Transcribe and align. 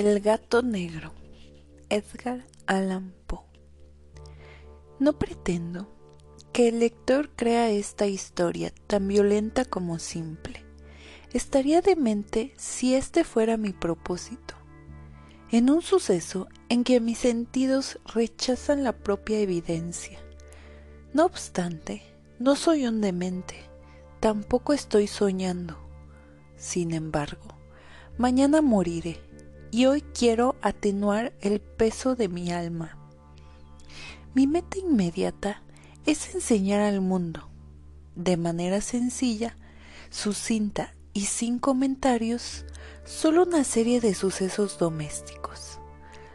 El 0.00 0.20
gato 0.20 0.62
negro. 0.62 1.12
Edgar 1.88 2.46
Allan 2.68 3.12
Poe. 3.26 3.40
No 5.00 5.18
pretendo 5.18 5.92
que 6.52 6.68
el 6.68 6.78
lector 6.78 7.30
crea 7.34 7.70
esta 7.70 8.06
historia 8.06 8.72
tan 8.86 9.08
violenta 9.08 9.64
como 9.64 9.98
simple. 9.98 10.64
Estaría 11.32 11.80
demente 11.80 12.54
si 12.56 12.94
este 12.94 13.24
fuera 13.24 13.56
mi 13.56 13.72
propósito. 13.72 14.54
En 15.50 15.68
un 15.68 15.82
suceso 15.82 16.46
en 16.68 16.84
que 16.84 17.00
mis 17.00 17.18
sentidos 17.18 17.98
rechazan 18.14 18.84
la 18.84 18.92
propia 18.92 19.40
evidencia. 19.40 20.20
No 21.12 21.24
obstante, 21.24 22.04
no 22.38 22.54
soy 22.54 22.86
un 22.86 23.00
demente, 23.00 23.56
tampoco 24.20 24.74
estoy 24.74 25.08
soñando. 25.08 25.76
Sin 26.56 26.94
embargo, 26.94 27.58
mañana 28.16 28.62
moriré 28.62 29.27
y 29.70 29.86
hoy 29.86 30.02
quiero 30.02 30.56
atenuar 30.62 31.32
el 31.40 31.60
peso 31.60 32.14
de 32.14 32.28
mi 32.28 32.52
alma. 32.52 32.96
Mi 34.34 34.46
meta 34.46 34.78
inmediata 34.78 35.62
es 36.06 36.34
enseñar 36.34 36.80
al 36.80 37.00
mundo, 37.00 37.48
de 38.14 38.36
manera 38.36 38.80
sencilla, 38.80 39.56
sucinta 40.10 40.94
y 41.12 41.26
sin 41.26 41.58
comentarios, 41.58 42.64
solo 43.04 43.42
una 43.42 43.64
serie 43.64 44.00
de 44.00 44.14
sucesos 44.14 44.78
domésticos. 44.78 45.78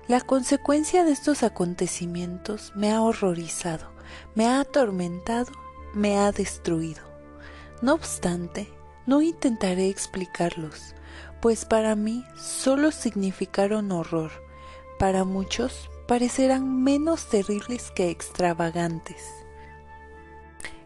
La 0.07 0.19
consecuencia 0.21 1.05
de 1.05 1.11
estos 1.11 1.43
acontecimientos 1.43 2.73
me 2.75 2.91
ha 2.91 3.01
horrorizado, 3.01 3.89
me 4.35 4.45
ha 4.47 4.59
atormentado, 4.59 5.51
me 5.93 6.17
ha 6.17 6.31
destruido. 6.31 7.01
No 7.81 7.93
obstante, 7.93 8.69
no 9.05 9.21
intentaré 9.21 9.89
explicarlos, 9.89 10.93
pues 11.43 11.65
para 11.65 11.95
mí 11.95 12.23
solo 12.37 12.91
significaron 12.91 13.91
horror, 13.91 14.31
para 14.97 15.25
muchos 15.25 15.89
parecerán 16.07 16.85
menos 16.85 17.25
terribles 17.25 17.91
que 17.91 18.09
extravagantes. 18.09 19.25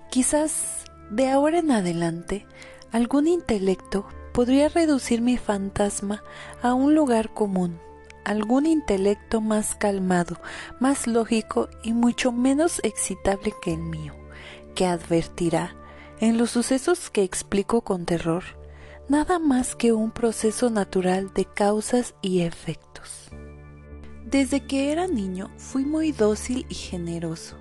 Quizás 0.09 0.86
de 1.12 1.30
ahora 1.30 1.59
en 1.59 1.70
adelante 1.70 2.48
algún 2.92 3.28
intelecto 3.28 4.08
podría 4.34 4.67
reducir 4.67 5.22
mi 5.22 5.38
fantasma 5.38 6.23
a 6.64 6.73
un 6.73 6.95
lugar 6.95 7.36
común, 7.36 7.80
algún 8.26 8.66
intelecto 8.66 9.42
más 9.42 9.76
calmado, 9.76 10.42
más 10.80 11.06
lógico 11.06 11.70
y 11.84 11.94
mucho 11.94 12.32
menos 12.32 12.80
excitable 12.82 13.54
que 13.62 13.73
el 13.73 13.82
mío, 13.84 14.16
que 14.73 14.88
advertirá, 14.88 15.76
en 16.20 16.39
los 16.39 16.50
sucesos 16.50 17.12
que 17.12 17.22
explico 17.22 17.82
con 17.82 18.06
terror, 18.06 18.57
nada 19.10 19.40
más 19.40 19.74
que 19.74 19.94
un 19.94 20.12
proceso 20.12 20.70
natural 20.70 21.32
de 21.34 21.46
causas 21.46 22.16
y 22.22 22.42
efectos. 22.42 23.30
Desde 24.26 24.66
que 24.66 24.92
era 24.92 25.08
niño 25.08 25.50
fui 25.56 25.86
muy 25.86 26.12
dócil 26.12 26.66
y 26.68 26.76
generoso. 26.76 27.56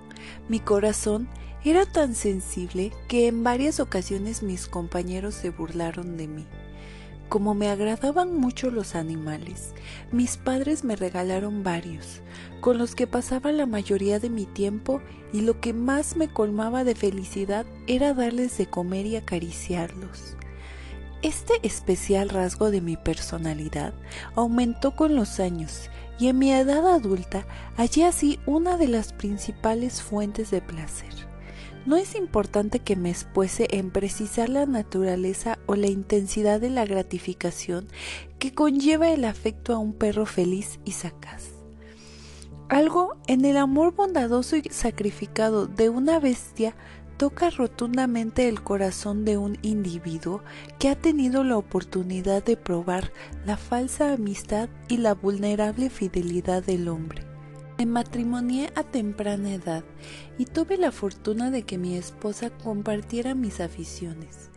Mi 0.49 0.59
corazón 0.59 1.29
era 1.63 1.85
tan 1.85 2.15
sensible 2.15 2.91
que 3.07 3.27
en 3.27 3.43
varias 3.43 3.79
ocasiones 3.79 4.43
mis 4.43 4.67
compañeros 4.67 5.35
se 5.35 5.49
burlaron 5.49 6.17
de 6.17 6.27
mí. 6.27 6.45
Como 7.29 7.53
me 7.53 7.69
agradaban 7.69 8.37
mucho 8.37 8.69
los 8.69 8.95
animales, 8.95 9.73
mis 10.11 10.35
padres 10.37 10.83
me 10.83 10.95
regalaron 10.97 11.63
varios, 11.63 12.21
con 12.59 12.77
los 12.77 12.95
que 12.95 13.07
pasaba 13.07 13.51
la 13.53 13.65
mayoría 13.65 14.19
de 14.19 14.29
mi 14.29 14.45
tiempo 14.45 15.01
y 15.31 15.41
lo 15.41 15.59
que 15.61 15.73
más 15.73 16.17
me 16.17 16.27
colmaba 16.27 16.83
de 16.83 16.95
felicidad 16.95 17.65
era 17.85 18.13
darles 18.13 18.57
de 18.57 18.67
comer 18.67 19.05
y 19.05 19.15
acariciarlos. 19.17 20.37
Este 21.27 21.55
especial 21.63 22.29
rasgo 22.29 22.71
de 22.71 22.79
mi 22.79 22.95
personalidad 22.95 23.93
aumentó 24.35 24.95
con 24.95 25.13
los 25.13 25.41
años 25.41 25.89
y 26.17 26.29
en 26.29 26.39
mi 26.39 26.53
edad 26.53 26.89
adulta 26.89 27.45
hallé 27.75 28.05
así 28.05 28.39
una 28.45 28.77
de 28.77 28.87
las 28.87 29.11
principales 29.11 30.01
fuentes 30.01 30.51
de 30.51 30.61
placer. 30.61 31.13
No 31.85 31.97
es 31.97 32.15
importante 32.15 32.79
que 32.79 32.95
me 32.95 33.09
espuese 33.09 33.67
en 33.71 33.91
precisar 33.91 34.47
la 34.47 34.65
naturaleza 34.65 35.59
o 35.65 35.75
la 35.75 35.87
intensidad 35.87 36.61
de 36.61 36.69
la 36.69 36.85
gratificación 36.85 37.89
que 38.39 38.53
conlleva 38.53 39.09
el 39.09 39.25
afecto 39.25 39.73
a 39.73 39.79
un 39.79 39.91
perro 39.91 40.25
feliz 40.25 40.79
y 40.85 40.93
sagaz. 40.93 41.49
Algo 42.69 43.17
en 43.27 43.43
el 43.43 43.57
amor 43.57 43.93
bondadoso 43.95 44.55
y 44.55 44.63
sacrificado 44.71 45.67
de 45.67 45.89
una 45.89 46.21
bestia 46.21 46.73
toca 47.17 47.49
rotundamente 47.49 48.47
el 48.47 48.61
corazón 48.61 49.25
de 49.25 49.37
un 49.37 49.57
individuo 49.63 50.43
que 50.79 50.89
ha 50.89 50.95
tenido 50.95 51.43
la 51.43 51.57
oportunidad 51.57 52.43
de 52.43 52.57
probar 52.57 53.11
la 53.45 53.57
falsa 53.57 54.13
amistad 54.13 54.69
y 54.87 54.97
la 54.97 55.15
vulnerable 55.15 55.89
fidelidad 55.89 56.63
del 56.63 56.87
hombre. 56.87 57.23
Me 57.79 57.85
matrimonié 57.85 58.71
a 58.75 58.83
temprana 58.83 59.53
edad 59.53 59.83
y 60.37 60.45
tuve 60.45 60.77
la 60.77 60.91
fortuna 60.91 61.51
de 61.51 61.63
que 61.63 61.77
mi 61.77 61.95
esposa 61.95 62.49
compartiera 62.49 63.35
mis 63.35 63.61
aficiones. 63.61 64.49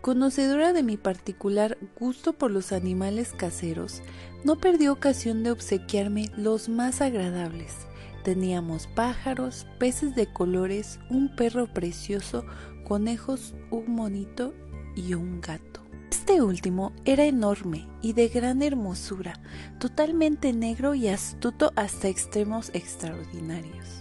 Conocedora 0.00 0.72
de 0.72 0.82
mi 0.82 0.96
particular 0.96 1.78
gusto 1.98 2.32
por 2.32 2.50
los 2.50 2.72
animales 2.72 3.32
caseros, 3.36 4.02
no 4.44 4.56
perdió 4.56 4.92
ocasión 4.92 5.42
de 5.42 5.50
obsequiarme 5.50 6.30
los 6.36 6.68
más 6.68 7.00
agradables 7.00 7.87
Teníamos 8.28 8.88
pájaros, 8.88 9.66
peces 9.78 10.14
de 10.14 10.30
colores, 10.30 11.00
un 11.08 11.34
perro 11.34 11.66
precioso, 11.66 12.44
conejos, 12.84 13.54
un 13.70 13.94
monito 13.94 14.52
y 14.94 15.14
un 15.14 15.40
gato. 15.40 15.80
Este 16.10 16.42
último 16.42 16.92
era 17.06 17.24
enorme 17.24 17.88
y 18.02 18.12
de 18.12 18.28
gran 18.28 18.60
hermosura, 18.60 19.40
totalmente 19.80 20.52
negro 20.52 20.94
y 20.94 21.08
astuto 21.08 21.72
hasta 21.74 22.08
extremos 22.08 22.70
extraordinarios. 22.74 23.97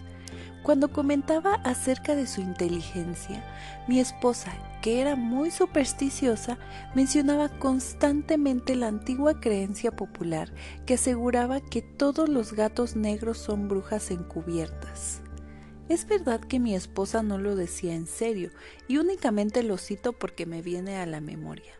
Cuando 0.67 0.91
comentaba 0.91 1.53
acerca 1.63 2.13
de 2.13 2.27
su 2.27 2.41
inteligencia, 2.41 3.41
mi 3.87 4.01
esposa, 4.01 4.51
que 4.81 4.99
era 4.99 5.15
muy 5.15 5.49
supersticiosa, 5.49 6.57
mencionaba 6.93 7.47
constantemente 7.47 8.75
la 8.75 8.89
antigua 8.89 9.39
creencia 9.39 9.95
popular 9.95 10.53
que 10.85 10.95
aseguraba 10.95 11.61
que 11.61 11.81
todos 11.81 12.27
los 12.27 12.51
gatos 12.51 12.97
negros 12.97 13.37
son 13.37 13.69
brujas 13.69 14.11
encubiertas. 14.11 15.21
Es 15.87 16.05
verdad 16.05 16.41
que 16.41 16.59
mi 16.59 16.75
esposa 16.75 17.23
no 17.23 17.37
lo 17.37 17.55
decía 17.55 17.95
en 17.95 18.05
serio 18.05 18.51
y 18.89 18.97
únicamente 18.97 19.63
lo 19.63 19.77
cito 19.77 20.11
porque 20.11 20.45
me 20.45 20.61
viene 20.61 20.97
a 20.97 21.05
la 21.05 21.21
memoria. 21.21 21.79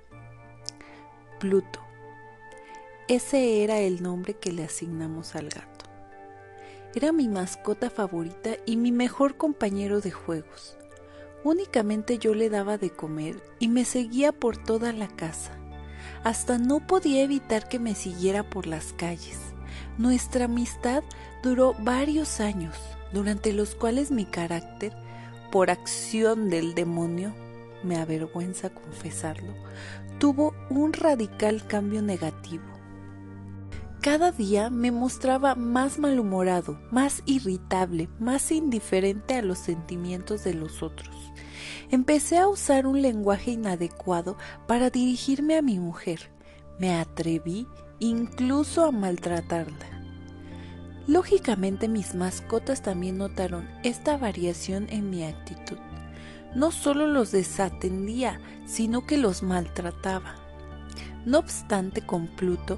Pluto. 1.42 1.82
Ese 3.10 3.66
era 3.66 3.80
el 3.80 4.02
nombre 4.02 4.36
que 4.36 4.54
le 4.54 4.64
asignamos 4.64 5.36
al 5.36 5.50
gato. 5.50 5.77
Era 6.98 7.12
mi 7.12 7.28
mascota 7.28 7.92
favorita 7.92 8.58
y 8.66 8.76
mi 8.76 8.92
mejor 8.92 9.38
compañero 9.38 10.02
de 10.02 10.10
juegos. 10.10 10.78
Únicamente 11.44 12.18
yo 12.18 12.34
le 12.34 12.50
daba 12.50 12.80
de 12.80 12.90
comer 12.90 13.40
y 13.60 13.68
me 13.68 13.86
seguía 13.86 14.32
por 14.32 14.58
toda 14.58 14.94
la 14.94 15.08
casa. 15.08 15.52
Hasta 16.24 16.58
no 16.58 16.88
podía 16.88 17.22
evitar 17.22 17.70
que 17.70 17.78
me 17.78 17.94
siguiera 17.94 18.42
por 18.50 18.66
las 18.66 18.94
calles. 18.94 19.38
Nuestra 20.00 20.46
amistad 20.46 21.04
duró 21.44 21.76
varios 21.78 22.40
años, 22.40 22.76
durante 23.14 23.54
los 23.54 23.76
cuales 23.76 24.10
mi 24.10 24.26
carácter, 24.26 24.92
por 25.52 25.70
acción 25.70 26.50
del 26.50 26.74
demonio, 26.74 27.32
me 27.84 27.98
avergüenza 27.98 28.72
confesarlo, 28.72 29.54
tuvo 30.18 30.56
un 30.72 30.94
radical 30.94 31.64
cambio 31.68 32.02
negativo 32.02 32.77
cada 34.10 34.32
día 34.32 34.70
me 34.70 34.90
mostraba 34.90 35.56
más 35.56 36.00
malhumorado, 36.00 36.80
más 36.92 37.24
irritable, 37.26 38.08
más 38.22 38.54
indiferente 38.54 39.36
a 39.36 39.42
los 39.42 39.58
sentimientos 39.58 40.46
de 40.46 40.54
los 40.54 40.82
otros. 40.82 41.14
Empecé 41.92 42.38
a 42.38 42.48
usar 42.48 42.88
un 42.88 43.02
lenguaje 43.02 43.52
inadecuado 43.52 44.38
para 44.66 44.90
dirigirme 44.90 45.58
a 45.58 45.62
mi 45.62 45.78
mujer. 45.78 46.32
Me 46.80 46.96
atreví 46.96 47.68
incluso 48.00 48.86
a 48.86 48.94
maltratarla. 48.94 49.76
Lógicamente 51.06 51.90
mis 51.90 52.16
mascotas 52.16 52.82
también 52.82 53.18
notaron 53.18 53.68
esta 53.84 54.16
variación 54.16 54.88
en 54.90 55.10
mi 55.10 55.26
actitud. 55.26 55.80
No 56.56 56.72
solo 56.72 57.08
los 57.08 57.34
desatendía, 57.34 58.40
sino 58.66 59.06
que 59.06 59.18
los 59.18 59.44
maltrataba. 59.44 60.36
No 61.26 61.40
obstante, 61.40 62.06
con 62.06 62.28
Pluto 62.28 62.78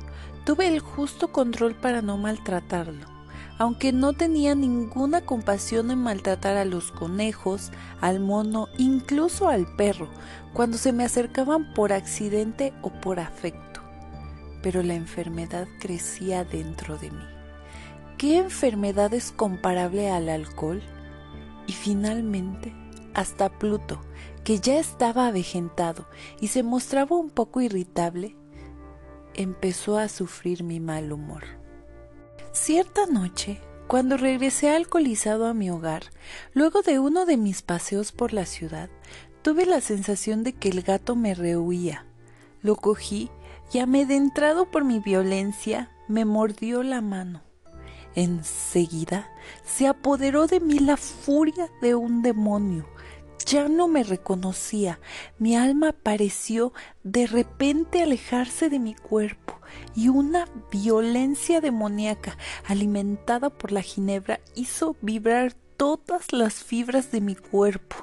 tuve 0.50 0.68
el 0.68 0.80
justo 0.80 1.31
control 1.31 1.75
para 1.75 2.01
no 2.01 2.18
maltratarlo, 2.18 3.06
aunque 3.60 3.94
no 3.94 4.13
tenía 4.13 4.56
ninguna 4.56 5.22
compasión 5.22 5.92
en 5.92 6.00
maltratar 6.00 6.57
a 6.57 6.66
los 6.66 6.92
conejos, 6.92 7.72
al 8.01 8.19
mono, 8.19 8.68
incluso 8.80 9.48
al 9.48 9.68
perro, 9.75 10.10
cuando 10.54 10.80
se 10.80 10.92
me 10.92 11.04
acercaban 11.04 11.72
por 11.75 11.94
accidente 11.94 12.74
o 12.81 12.90
por 12.90 13.19
afecto. 13.19 13.81
Pero 14.63 14.81
la 14.81 14.96
enfermedad 14.96 15.68
crecía 15.80 16.44
dentro 16.46 16.98
de 16.98 17.12
mí. 17.12 17.25
¿Qué 18.18 18.40
enfermedad 18.40 19.13
es 19.13 19.31
comparable 19.31 20.10
al 20.10 20.30
alcohol? 20.30 20.81
Y 21.68 21.74
finalmente, 21.74 22.74
hasta 23.13 23.50
Pluto, 23.50 24.01
que 24.44 24.60
ya 24.60 24.80
estaba 24.80 25.28
avejentado 25.28 26.07
y 26.42 26.48
se 26.48 26.63
mostraba 26.63 27.18
un 27.18 27.30
poco 27.30 27.62
irritable, 27.62 28.36
empezó 29.41 29.97
a 29.97 30.09
sufrir 30.09 30.63
mi 30.63 30.81
mal 30.81 31.13
humor. 31.13 31.44
Cierta 32.51 33.06
noche, 33.06 33.62
cuando 33.88 34.18
regresé 34.18 34.69
alcoholizado 34.69 35.47
a 35.47 35.53
mi 35.53 35.69
hogar, 35.69 36.03
luego 36.53 36.81
de 36.81 37.00
uno 37.00 37.25
de 37.25 37.38
mis 37.38 37.62
paseos 37.62 38.12
por 38.12 38.33
la 38.33 38.45
ciudad, 38.45 38.89
tuve 39.41 39.65
la 39.65 39.80
sensación 39.80 40.44
de 40.44 40.53
que 40.53 40.68
el 40.68 40.81
gato 40.81 41.15
me 41.15 41.36
rehuía. 41.36 42.06
Lo 42.62 42.75
cogí 42.75 43.31
y 43.71 43.80
amedrentado 43.80 44.69
por 44.69 44.83
mi 44.83 45.00
violencia, 45.00 45.89
me 46.09 46.25
mordió 46.25 46.83
la 46.83 47.00
mano. 47.00 47.41
Enseguida 48.15 49.30
se 49.63 49.88
apoderó 49.88 50.47
de 50.47 50.59
mí 50.59 50.80
la 50.80 50.97
furia 50.97 51.69
de 51.81 51.95
un 51.95 52.21
demonio. 52.21 52.86
Ya 53.45 53.68
no 53.68 53.88
me 53.88 54.03
reconocía, 54.03 55.00
mi 55.39 55.56
alma 55.56 55.91
pareció 55.91 56.74
de 57.03 57.25
repente 57.25 58.03
alejarse 58.03 58.69
de 58.69 58.80
mi 58.80 58.94
cuerpo 58.94 59.59
y 59.95 60.09
una 60.09 60.47
violencia 60.71 61.62
demoníaca 61.62 62.38
alimentada 62.65 63.50
por 63.50 63.71
la 63.71 63.81
ginebra 63.81 64.39
hizo 64.56 64.95
vibrar 65.01 65.53
todas 65.77 66.33
las 66.33 66.56
fibras 66.56 67.12
de 67.12 67.21
mi 67.21 67.36
cuerpo. 67.36 67.95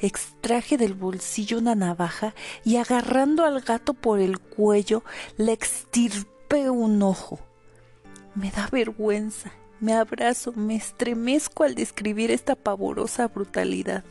Extraje 0.00 0.76
del 0.76 0.94
bolsillo 0.94 1.58
una 1.58 1.74
navaja 1.74 2.34
y 2.64 2.76
agarrando 2.76 3.44
al 3.44 3.60
gato 3.60 3.94
por 3.94 4.18
el 4.18 4.40
cuello 4.40 5.04
le 5.36 5.52
extirpé 5.52 6.70
un 6.70 7.00
ojo. 7.02 7.38
Me 8.34 8.50
da 8.50 8.68
vergüenza, 8.70 9.52
me 9.78 9.94
abrazo, 9.94 10.52
me 10.56 10.74
estremezco 10.74 11.64
al 11.64 11.74
describir 11.74 12.30
esta 12.30 12.54
pavorosa 12.56 13.28
brutalidad. 13.28 14.04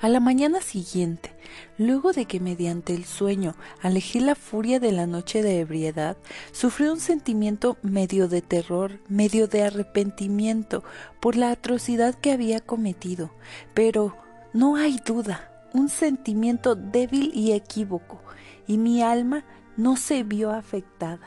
A 0.00 0.08
la 0.08 0.20
mañana 0.20 0.60
siguiente, 0.60 1.34
luego 1.76 2.12
de 2.12 2.26
que 2.26 2.38
mediante 2.38 2.94
el 2.94 3.04
sueño 3.04 3.56
alejé 3.82 4.20
la 4.20 4.36
furia 4.36 4.78
de 4.78 4.92
la 4.92 5.08
noche 5.08 5.42
de 5.42 5.58
ebriedad, 5.58 6.16
sufrí 6.52 6.86
un 6.86 7.00
sentimiento 7.00 7.78
medio 7.82 8.28
de 8.28 8.40
terror, 8.40 9.00
medio 9.08 9.48
de 9.48 9.64
arrepentimiento 9.64 10.84
por 11.18 11.34
la 11.34 11.50
atrocidad 11.50 12.14
que 12.14 12.30
había 12.30 12.60
cometido, 12.60 13.32
pero 13.74 14.16
no 14.52 14.76
hay 14.76 15.00
duda, 15.04 15.50
un 15.74 15.88
sentimiento 15.88 16.76
débil 16.76 17.32
y 17.34 17.50
equívoco, 17.50 18.20
y 18.68 18.78
mi 18.78 19.02
alma 19.02 19.44
no 19.76 19.96
se 19.96 20.22
vio 20.22 20.52
afectada. 20.52 21.18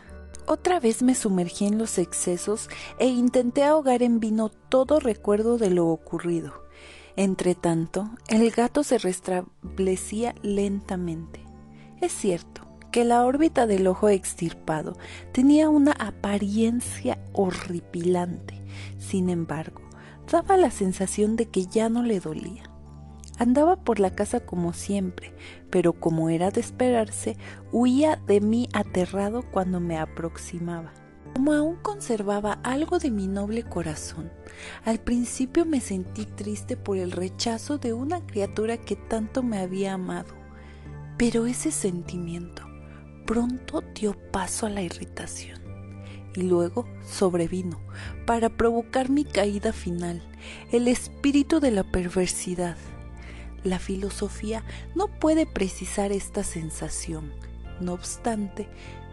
Otra 0.45 0.79
vez 0.79 1.01
me 1.01 1.13
sumergí 1.13 1.65
en 1.65 1.77
los 1.77 1.97
excesos 1.97 2.69
e 3.00 3.07
intenté 3.07 3.65
ahogar 3.65 4.01
en 4.01 4.21
vino 4.21 4.47
todo 4.47 5.01
recuerdo 5.01 5.57
de 5.57 5.71
lo 5.71 5.88
ocurrido. 5.88 6.70
Entretanto, 7.21 8.09
el 8.29 8.50
gato 8.50 8.83
se 8.83 8.97
restablecía 8.97 10.33
lentamente. 10.41 11.45
Es 12.01 12.12
cierto 12.13 12.63
que 12.91 13.06
la 13.06 13.23
órbita 13.25 13.68
del 13.68 13.85
ojo 13.85 14.09
extirpado 14.09 14.97
tenía 15.31 15.69
una 15.69 15.91
apariencia 15.91 17.19
horripilante. 17.33 18.59
Sin 18.97 19.29
embargo, 19.29 19.83
daba 20.31 20.57
la 20.57 20.71
sensación 20.71 21.35
de 21.35 21.45
que 21.45 21.68
ya 21.68 21.89
no 21.89 22.01
le 22.01 22.19
dolía. 22.19 22.63
Andaba 23.38 23.75
por 23.75 24.00
la 24.00 24.15
casa 24.15 24.39
como 24.39 24.73
siempre, 24.73 25.31
pero 25.69 25.94
como 25.94 26.31
era 26.31 26.50
de 26.50 26.62
esperarse, 26.62 27.38
huía 27.71 28.15
de 28.15 28.41
mí 28.41 28.68
aterrado 28.73 29.44
cuando 29.51 29.79
me 29.79 30.00
aproximaba. 30.00 30.91
Como 31.33 31.54
aún 31.54 31.78
conservaba 31.78 32.60
algo 32.63 33.00
de 33.00 33.12
mi 33.12 33.28
noble 33.28 33.63
corazón, 33.63 34.31
al 34.86 35.00
principio 35.00 35.66
me 35.66 35.81
sentí 35.81 36.25
triste 36.25 36.78
por 36.78 36.98
el 36.98 37.12
rechazo 37.12 37.78
de 37.78 37.94
una 37.94 38.25
criatura 38.25 38.78
que 38.78 38.95
tanto 38.95 39.42
me 39.42 39.60
había 39.60 39.94
amado, 39.94 40.33
pero 41.18 41.45
ese 41.45 41.72
sentimiento 41.72 42.63
pronto 43.25 43.81
dio 43.95 44.16
paso 44.31 44.66
a 44.66 44.69
la 44.69 44.81
irritación 44.81 45.62
y 46.36 46.44
luego 46.44 46.86
sobrevino 47.06 47.80
para 48.25 48.50
provocar 48.50 49.10
mi 49.10 49.24
caída 49.24 49.74
final, 49.74 50.22
el 50.72 50.88
espíritu 50.88 51.60
de 51.60 51.72
la 51.72 51.83
perversidad 51.83 52.78
la 53.63 53.78
filosofía 53.78 54.63
no 54.95 55.07
puede 55.07 55.45
precisar 55.45 56.12
esta 56.12 56.44
sensación. 56.44 57.31
No 57.80 57.94
obstante, 57.94 58.68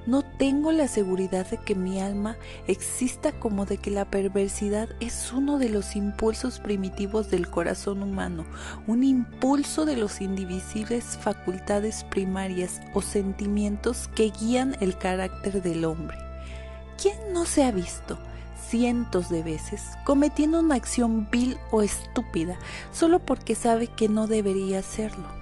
no 0.08 0.22
tengo 0.22 0.72
la 0.72 0.88
seguridad 0.88 1.46
de 1.50 1.58
que 1.58 1.74
mi 1.74 2.00
alma 2.00 2.38
exista 2.66 3.30
como 3.32 3.66
de 3.66 3.76
que 3.76 3.90
la 3.90 4.06
perversidad 4.06 4.88
es 5.00 5.34
uno 5.34 5.58
de 5.58 5.68
los 5.68 5.96
impulsos 5.96 6.60
primitivos 6.60 7.30
del 7.30 7.50
corazón 7.50 8.02
humano, 8.02 8.46
un 8.86 9.04
impulso 9.04 9.84
de 9.84 9.96
los 9.96 10.22
indivisibles 10.22 11.18
facultades 11.20 12.04
primarias 12.04 12.80
o 12.94 13.02
sentimientos 13.02 14.08
que 14.14 14.30
guían 14.30 14.78
el 14.80 14.96
carácter 14.96 15.60
del 15.60 15.84
hombre. 15.84 16.16
¿Quién 17.00 17.18
no 17.34 17.44
se 17.44 17.64
ha 17.64 17.70
visto 17.70 18.18
cientos 18.68 19.28
de 19.28 19.42
veces 19.42 19.82
cometiendo 20.04 20.60
una 20.60 20.74
acción 20.74 21.28
vil 21.30 21.58
o 21.70 21.82
estúpida 21.82 22.58
solo 22.92 23.18
porque 23.18 23.54
sabe 23.54 23.88
que 23.88 24.08
no 24.08 24.26
debería 24.26 24.78
hacerlo. 24.78 25.37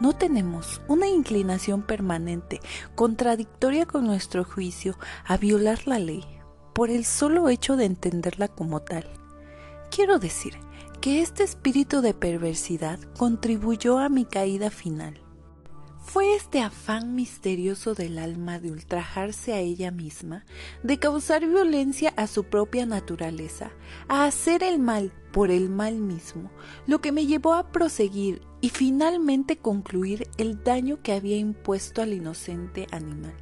No 0.00 0.12
tenemos 0.12 0.80
una 0.88 1.06
inclinación 1.08 1.82
permanente, 1.82 2.60
contradictoria 2.94 3.86
con 3.86 4.06
nuestro 4.06 4.44
juicio, 4.44 4.98
a 5.24 5.36
violar 5.36 5.86
la 5.86 5.98
ley 5.98 6.24
por 6.74 6.90
el 6.90 7.06
solo 7.06 7.48
hecho 7.48 7.76
de 7.76 7.86
entenderla 7.86 8.48
como 8.48 8.82
tal. 8.82 9.08
Quiero 9.90 10.18
decir 10.18 10.58
que 11.00 11.22
este 11.22 11.42
espíritu 11.42 12.02
de 12.02 12.12
perversidad 12.12 13.00
contribuyó 13.16 13.98
a 13.98 14.10
mi 14.10 14.26
caída 14.26 14.70
final. 14.70 15.25
Fue 16.06 16.36
este 16.36 16.60
afán 16.60 17.16
misterioso 17.16 17.94
del 17.94 18.18
alma 18.20 18.60
de 18.60 18.70
ultrajarse 18.70 19.52
a 19.52 19.58
ella 19.58 19.90
misma, 19.90 20.44
de 20.84 21.00
causar 21.00 21.44
violencia 21.44 22.14
a 22.16 22.28
su 22.28 22.44
propia 22.44 22.86
naturaleza, 22.86 23.72
a 24.06 24.24
hacer 24.24 24.62
el 24.62 24.78
mal 24.78 25.12
por 25.32 25.50
el 25.50 25.68
mal 25.68 25.96
mismo, 25.96 26.50
lo 26.86 27.00
que 27.00 27.10
me 27.10 27.26
llevó 27.26 27.54
a 27.54 27.72
proseguir 27.72 28.40
y 28.60 28.70
finalmente 28.70 29.56
concluir 29.56 30.28
el 30.38 30.62
daño 30.62 31.02
que 31.02 31.12
había 31.12 31.36
impuesto 31.38 32.00
al 32.00 32.12
inocente 32.12 32.86
animal. 32.92 33.34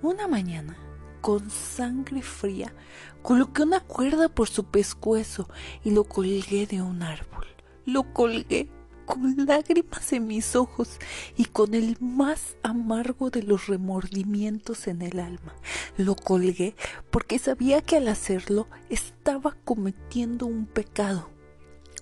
Una 0.00 0.26
mañana, 0.26 0.78
con 1.20 1.50
sangre 1.50 2.22
fría, 2.22 2.74
coloqué 3.20 3.62
una 3.62 3.80
cuerda 3.80 4.30
por 4.30 4.48
su 4.48 4.64
pescuezo 4.64 5.48
y 5.84 5.90
lo 5.90 6.04
colgué 6.04 6.66
de 6.66 6.80
un 6.80 7.02
árbol. 7.02 7.46
Lo 7.84 8.14
colgué 8.14 8.70
con 9.04 9.46
lágrimas 9.46 10.12
en 10.12 10.26
mis 10.26 10.56
ojos 10.56 10.98
y 11.36 11.44
con 11.46 11.74
el 11.74 11.96
más 12.00 12.56
amargo 12.62 13.30
de 13.30 13.42
los 13.42 13.66
remordimientos 13.66 14.86
en 14.86 15.02
el 15.02 15.20
alma. 15.20 15.54
Lo 15.96 16.16
colgué 16.16 16.74
porque 17.10 17.38
sabía 17.38 17.82
que 17.82 17.96
al 17.96 18.08
hacerlo 18.08 18.66
estaba 18.88 19.56
cometiendo 19.64 20.46
un 20.46 20.66
pecado, 20.66 21.30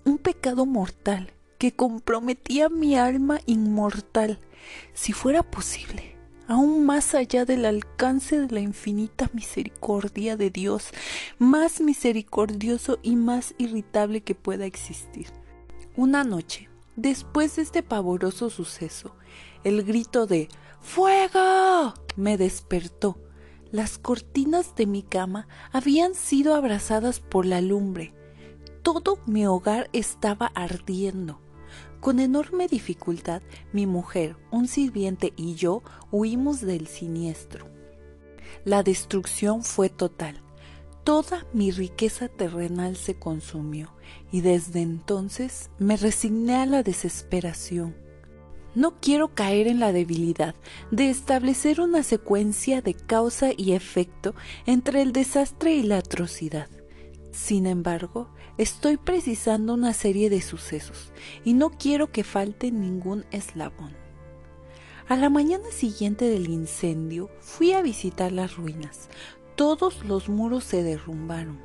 un 0.05 0.19
pecado 0.19 0.67
mortal 0.67 1.33
que 1.59 1.73
comprometía 1.73 2.71
mi 2.71 2.97
alma 2.97 3.39
inmortal, 3.45 4.39
si 4.95 5.13
fuera 5.13 5.43
posible, 5.43 6.17
aún 6.49 6.87
más 6.87 7.15
allá 7.15 7.45
del 7.45 7.67
alcance 7.67 8.41
de 8.41 8.51
la 8.51 8.61
infinita 8.61 9.29
misericordia 9.35 10.39
de 10.39 10.49
Dios, 10.49 10.89
más 11.39 11.83
misericordioso 11.83 12.99
y 13.03 13.15
más 13.15 13.55
irritable 13.59 14.23
que 14.23 14.35
pueda 14.35 14.65
existir. 14.65 15.27
Una 15.97 16.25
noche, 16.25 16.70
Después 17.03 17.57
de 17.57 17.63
este 17.63 17.83
pavoroso 17.83 18.51
suceso, 18.51 19.17
el 19.65 19.85
grito 19.85 20.27
de 20.27 20.51
¡Fuego! 20.83 21.95
me 22.17 22.37
despertó. 22.37 23.17
Las 23.73 23.97
cortinas 23.97 24.75
de 24.75 24.85
mi 24.85 25.03
cama 25.03 25.49
habían 25.73 26.15
sido 26.15 26.55
abrazadas 26.55 27.19
por 27.19 27.47
la 27.47 27.63
lumbre. 27.63 28.13
Todo 28.83 29.19
mi 29.25 29.47
hogar 29.47 29.89
estaba 29.95 30.53
ardiendo. 30.55 31.41
Con 32.01 32.21
enorme 32.21 32.69
dificultad, 32.69 33.41
mi 33.73 33.87
mujer, 33.87 34.37
un 34.51 34.69
sirviente 34.69 35.33
y 35.37 35.55
yo 35.55 35.83
huimos 36.11 36.61
del 36.61 36.87
siniestro. 36.87 37.67
La 38.67 38.83
destrucción 38.83 39.63
fue 39.63 39.89
total. 39.89 40.43
Toda 41.11 41.45
mi 41.53 41.73
riqueza 41.73 42.29
terrenal 42.29 42.95
se 42.95 43.17
consumió 43.17 43.93
y 44.31 44.43
desde 44.43 44.81
entonces 44.81 45.69
me 45.81 45.97
resigné 45.97 46.55
a 46.55 46.67
la 46.67 46.85
desesperación. 46.85 47.97
No 48.77 49.01
quiero 49.01 49.35
caer 49.35 49.67
en 49.67 49.81
la 49.81 49.93
debilidad 49.93 50.55
de 50.93 51.11
establecer 51.11 51.81
una 51.81 52.05
secuencia 52.05 52.81
de 52.81 52.95
causa 52.95 53.49
y 53.57 53.73
efecto 53.73 54.37
entre 54.67 55.03
el 55.03 55.11
desastre 55.11 55.75
y 55.75 55.83
la 55.83 55.99
atrocidad. 55.99 56.69
Sin 57.33 57.67
embargo, 57.67 58.29
estoy 58.57 58.97
precisando 58.97 59.75
una 59.75 59.95
serie 59.95 60.31
de 60.31 60.41
sucesos 60.41 61.11
y 61.45 61.55
no 61.55 61.71
quiero 61.71 62.13
que 62.13 62.23
falte 62.23 62.71
ningún 62.71 63.25
eslabón. 63.33 63.97
A 65.09 65.17
la 65.17 65.29
mañana 65.29 65.73
siguiente 65.73 66.27
del 66.27 66.49
incendio 66.49 67.31
fui 67.41 67.73
a 67.73 67.83
visitar 67.83 68.31
las 68.31 68.55
ruinas. 68.55 69.09
Todos 69.61 70.07
los 70.07 70.31
muros 70.31 70.65
se 70.65 70.83
derrumbaron, 70.83 71.59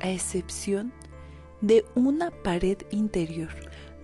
a 0.00 0.08
excepción 0.08 0.92
de 1.60 1.84
una 1.96 2.30
pared 2.30 2.78
interior, 2.92 3.48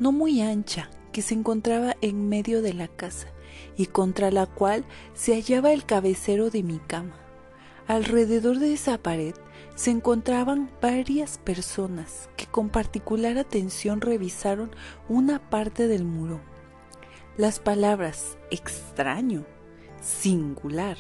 no 0.00 0.11
muy 0.11 0.42
ancha, 0.42 0.90
que 1.12 1.23
se 1.23 1.35
encontraba 1.35 1.94
en 2.00 2.28
medio 2.28 2.61
de 2.61 2.75
la 2.75 2.88
casa 2.88 3.28
y 3.76 3.87
contra 3.87 4.33
la 4.33 4.47
cual 4.47 4.85
se 5.14 5.33
hallaba 5.35 5.73
el 5.73 5.85
cabecero 5.85 6.50
de 6.50 6.64
mi 6.64 6.80
cama. 6.80 7.14
Alrededor 7.87 8.59
de 8.59 8.73
esa 8.73 8.99
pared 8.99 9.37
se 9.76 9.92
encontraban 9.92 10.73
varias 10.83 11.38
personas 11.38 12.28
que 12.37 12.47
con 12.47 12.68
particular 12.68 13.38
atención 13.38 14.00
revisaron 14.00 14.73
una 15.09 15.38
parte 15.50 15.87
del 15.87 16.04
muro. 16.04 16.40
Las 17.37 17.61
palabras 17.61 18.38
extraño, 18.50 19.47
singular 20.02 20.97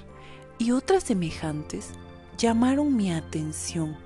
y 0.58 0.70
otras 0.70 1.02
semejantes 1.02 1.90
llamaron 2.36 2.96
mi 2.96 3.12
atención. 3.12 3.96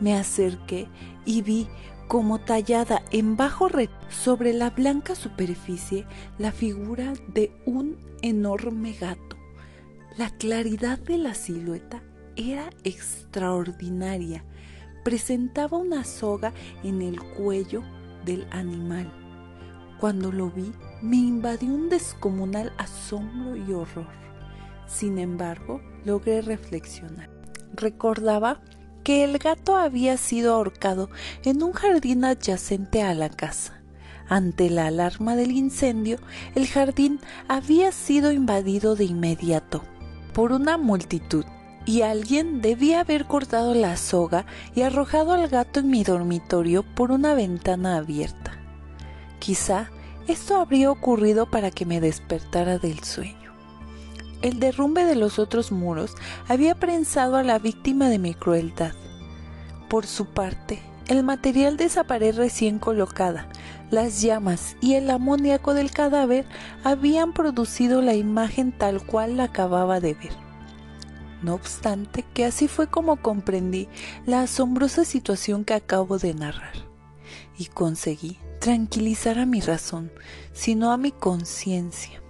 Me 0.00 0.14
acerqué 0.14 0.88
y 1.24 1.42
vi 1.42 1.68
como 2.08 2.38
tallada 2.38 3.02
en 3.10 3.36
bajo 3.36 3.68
red 3.68 3.90
sobre 4.08 4.52
la 4.52 4.70
blanca 4.70 5.14
superficie 5.14 6.06
la 6.38 6.52
figura 6.52 7.14
de 7.28 7.52
un 7.64 7.96
enorme 8.22 8.92
gato. 8.92 9.36
La 10.16 10.30
claridad 10.30 10.98
de 10.98 11.18
la 11.18 11.34
silueta 11.34 12.02
era 12.36 12.70
extraordinaria. 12.84 14.44
Presentaba 15.04 15.78
una 15.78 16.04
soga 16.04 16.52
en 16.82 17.02
el 17.02 17.20
cuello 17.20 17.82
del 18.24 18.46
animal. 18.50 19.12
Cuando 20.00 20.30
lo 20.30 20.50
vi, 20.50 20.72
me 21.02 21.16
invadió 21.16 21.68
un 21.68 21.88
descomunal 21.88 22.72
asombro 22.78 23.56
y 23.56 23.72
horror. 23.72 24.08
Sin 24.86 25.18
embargo, 25.18 25.80
logré 26.04 26.42
reflexionar. 26.42 27.35
Recordaba 27.76 28.60
que 29.04 29.22
el 29.22 29.38
gato 29.38 29.76
había 29.76 30.16
sido 30.16 30.54
ahorcado 30.54 31.10
en 31.44 31.62
un 31.62 31.72
jardín 31.72 32.24
adyacente 32.24 33.02
a 33.02 33.14
la 33.14 33.28
casa. 33.28 33.80
Ante 34.28 34.70
la 34.70 34.86
alarma 34.86 35.36
del 35.36 35.52
incendio, 35.52 36.18
el 36.54 36.66
jardín 36.66 37.20
había 37.46 37.92
sido 37.92 38.32
invadido 38.32 38.96
de 38.96 39.04
inmediato 39.04 39.82
por 40.32 40.52
una 40.52 40.76
multitud 40.76 41.44
y 41.86 42.02
alguien 42.02 42.60
debía 42.60 43.00
haber 43.00 43.26
cortado 43.26 43.74
la 43.74 43.96
soga 43.96 44.44
y 44.74 44.82
arrojado 44.82 45.32
al 45.32 45.48
gato 45.48 45.80
en 45.80 45.88
mi 45.88 46.02
dormitorio 46.02 46.82
por 46.82 47.12
una 47.12 47.34
ventana 47.34 47.96
abierta. 47.96 48.58
Quizá 49.38 49.90
esto 50.26 50.56
habría 50.56 50.90
ocurrido 50.90 51.48
para 51.48 51.70
que 51.70 51.86
me 51.86 52.00
despertara 52.00 52.78
del 52.78 53.04
sueño. 53.04 53.45
El 54.46 54.60
derrumbe 54.60 55.04
de 55.04 55.16
los 55.16 55.40
otros 55.40 55.72
muros 55.72 56.14
había 56.46 56.76
prensado 56.76 57.34
a 57.34 57.42
la 57.42 57.58
víctima 57.58 58.08
de 58.08 58.20
mi 58.20 58.32
crueldad. 58.32 58.92
Por 59.88 60.06
su 60.06 60.26
parte, 60.26 60.80
el 61.08 61.24
material 61.24 61.76
de 61.76 61.86
esa 61.86 62.04
pared 62.04 62.36
recién 62.36 62.78
colocada, 62.78 63.48
las 63.90 64.22
llamas 64.22 64.76
y 64.80 64.94
el 64.94 65.10
amoníaco 65.10 65.74
del 65.74 65.90
cadáver 65.90 66.44
habían 66.84 67.32
producido 67.32 68.02
la 68.02 68.14
imagen 68.14 68.70
tal 68.70 69.04
cual 69.04 69.36
la 69.36 69.44
acababa 69.44 69.98
de 69.98 70.14
ver. 70.14 70.32
No 71.42 71.54
obstante, 71.54 72.24
que 72.32 72.44
así 72.44 72.68
fue 72.68 72.86
como 72.86 73.16
comprendí 73.16 73.88
la 74.26 74.42
asombrosa 74.42 75.04
situación 75.04 75.64
que 75.64 75.74
acabo 75.74 76.18
de 76.18 76.34
narrar, 76.34 76.74
y 77.58 77.64
conseguí 77.64 78.38
tranquilizar 78.60 79.40
a 79.40 79.44
mi 79.44 79.60
razón, 79.60 80.12
sino 80.52 80.92
a 80.92 80.98
mi 80.98 81.10
conciencia. 81.10 82.22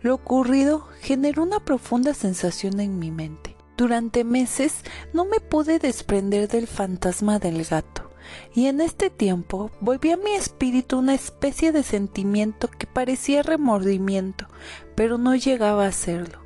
Lo 0.00 0.14
ocurrido 0.14 0.86
generó 1.00 1.42
una 1.42 1.58
profunda 1.58 2.14
sensación 2.14 2.78
en 2.78 3.00
mi 3.00 3.10
mente. 3.10 3.56
Durante 3.76 4.22
meses 4.22 4.82
no 5.12 5.24
me 5.24 5.40
pude 5.40 5.80
desprender 5.80 6.48
del 6.48 6.68
fantasma 6.68 7.40
del 7.40 7.64
gato, 7.64 8.10
y 8.54 8.66
en 8.66 8.80
este 8.80 9.10
tiempo 9.10 9.72
volví 9.80 10.12
a 10.12 10.16
mi 10.16 10.32
espíritu 10.32 10.98
una 10.98 11.14
especie 11.14 11.72
de 11.72 11.82
sentimiento 11.82 12.68
que 12.68 12.86
parecía 12.86 13.42
remordimiento, 13.42 14.46
pero 14.94 15.18
no 15.18 15.34
llegaba 15.34 15.86
a 15.86 15.92
serlo. 15.92 16.40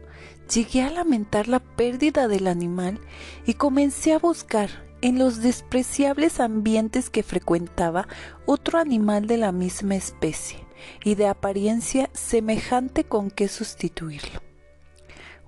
Llegué 0.52 0.82
a 0.82 0.90
lamentar 0.90 1.49
la 1.49 1.61
pérdida 1.61 2.28
del 2.28 2.47
animal 2.47 3.00
y 3.47 3.54
comencé 3.54 4.14
a 4.14 4.18
buscar 4.18 4.71
en 5.02 5.18
los 5.18 5.42
despreciables 5.42 6.40
ambientes 6.40 7.11
que 7.11 7.23
frecuentaba 7.23 8.09
otro 8.47 8.78
animal 8.78 9.26
de 9.26 9.37
la 9.37 9.52
misma 9.52 9.97
especie 9.97 10.59
y 11.04 11.14
de 11.14 11.26
apariencia 11.26 12.10
semejante 12.12 13.04
con 13.04 13.30
que 13.30 13.48
sustituirlo. 13.48 14.40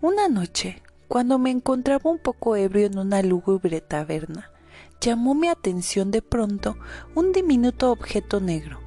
Una 0.00 0.28
noche, 0.28 0.82
cuando 1.08 1.38
me 1.38 1.50
encontraba 1.50 2.10
un 2.10 2.18
poco 2.18 2.56
ebrio 2.56 2.86
en 2.86 2.98
una 2.98 3.22
lúgubre 3.22 3.80
taberna, 3.80 4.50
llamó 5.00 5.34
mi 5.34 5.48
atención 5.48 6.10
de 6.10 6.22
pronto 6.22 6.76
un 7.14 7.32
diminuto 7.32 7.90
objeto 7.90 8.40
negro 8.40 8.80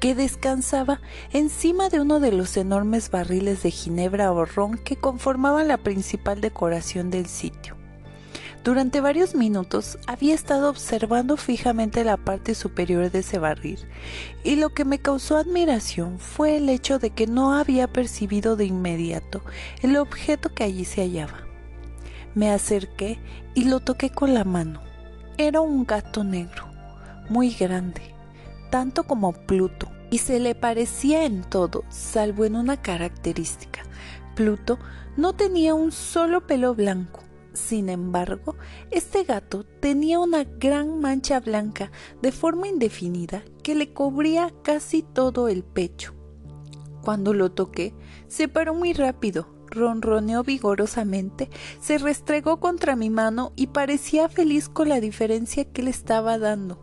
que 0.00 0.14
descansaba 0.14 1.00
encima 1.32 1.90
de 1.90 2.00
uno 2.00 2.20
de 2.20 2.32
los 2.32 2.56
enormes 2.56 3.10
barriles 3.10 3.62
de 3.62 3.70
ginebra 3.70 4.32
o 4.32 4.44
ron 4.46 4.78
que 4.78 4.96
conformaban 4.96 5.68
la 5.68 5.76
principal 5.76 6.40
decoración 6.40 7.10
del 7.10 7.26
sitio. 7.26 7.79
Durante 8.62 9.00
varios 9.00 9.34
minutos 9.34 9.98
había 10.06 10.34
estado 10.34 10.68
observando 10.68 11.38
fijamente 11.38 12.04
la 12.04 12.18
parte 12.18 12.54
superior 12.54 13.10
de 13.10 13.20
ese 13.20 13.38
barril, 13.38 13.78
y 14.44 14.56
lo 14.56 14.68
que 14.68 14.84
me 14.84 14.98
causó 14.98 15.38
admiración 15.38 16.18
fue 16.18 16.58
el 16.58 16.68
hecho 16.68 16.98
de 16.98 17.08
que 17.08 17.26
no 17.26 17.54
había 17.54 17.90
percibido 17.90 18.56
de 18.56 18.66
inmediato 18.66 19.42
el 19.80 19.96
objeto 19.96 20.52
que 20.54 20.64
allí 20.64 20.84
se 20.84 21.00
hallaba. 21.00 21.46
Me 22.34 22.50
acerqué 22.50 23.18
y 23.54 23.64
lo 23.64 23.80
toqué 23.80 24.10
con 24.10 24.34
la 24.34 24.44
mano. 24.44 24.82
Era 25.38 25.62
un 25.62 25.86
gato 25.86 26.22
negro, 26.22 26.70
muy 27.30 27.54
grande, 27.54 28.14
tanto 28.70 29.04
como 29.04 29.32
Pluto, 29.32 29.90
y 30.10 30.18
se 30.18 30.38
le 30.38 30.54
parecía 30.54 31.24
en 31.24 31.44
todo, 31.44 31.84
salvo 31.88 32.44
en 32.44 32.56
una 32.56 32.76
característica. 32.76 33.80
Pluto 34.34 34.78
no 35.16 35.32
tenía 35.32 35.72
un 35.74 35.92
solo 35.92 36.46
pelo 36.46 36.74
blanco. 36.74 37.29
Sin 37.52 37.88
embargo, 37.88 38.56
este 38.90 39.24
gato 39.24 39.64
tenía 39.64 40.20
una 40.20 40.44
gran 40.44 41.00
mancha 41.00 41.40
blanca 41.40 41.90
de 42.22 42.30
forma 42.30 42.68
indefinida 42.68 43.42
que 43.62 43.74
le 43.74 43.92
cubría 43.92 44.52
casi 44.62 45.02
todo 45.02 45.48
el 45.48 45.64
pecho. 45.64 46.14
Cuando 47.02 47.34
lo 47.34 47.50
toqué, 47.50 47.94
se 48.28 48.46
paró 48.46 48.74
muy 48.74 48.92
rápido, 48.92 49.48
ronroneó 49.66 50.44
vigorosamente, 50.44 51.50
se 51.80 51.98
restregó 51.98 52.60
contra 52.60 52.94
mi 52.94 53.10
mano 53.10 53.52
y 53.56 53.68
parecía 53.68 54.28
feliz 54.28 54.68
con 54.68 54.88
la 54.88 55.00
diferencia 55.00 55.64
que 55.64 55.82
le 55.82 55.90
estaba 55.90 56.38
dando. 56.38 56.78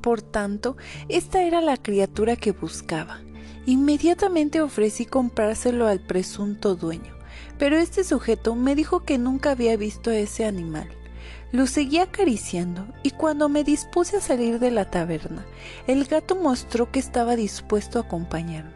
Por 0.00 0.22
tanto, 0.22 0.76
esta 1.08 1.42
era 1.42 1.60
la 1.60 1.76
criatura 1.76 2.36
que 2.36 2.52
buscaba. 2.52 3.20
Inmediatamente 3.66 4.62
ofrecí 4.62 5.04
comprárselo 5.04 5.86
al 5.86 6.00
presunto 6.00 6.74
dueño, 6.74 7.14
pero 7.60 7.76
este 7.76 8.04
sujeto 8.04 8.54
me 8.54 8.74
dijo 8.74 9.00
que 9.00 9.18
nunca 9.18 9.50
había 9.50 9.76
visto 9.76 10.08
a 10.08 10.16
ese 10.16 10.46
animal. 10.46 10.88
Lo 11.52 11.66
seguí 11.66 11.98
acariciando 11.98 12.86
y 13.02 13.10
cuando 13.10 13.50
me 13.50 13.64
dispuse 13.64 14.16
a 14.16 14.22
salir 14.22 14.58
de 14.58 14.70
la 14.70 14.86
taberna, 14.86 15.44
el 15.86 16.06
gato 16.06 16.36
mostró 16.36 16.90
que 16.90 16.98
estaba 17.00 17.36
dispuesto 17.36 17.98
a 17.98 18.02
acompañarme. 18.02 18.72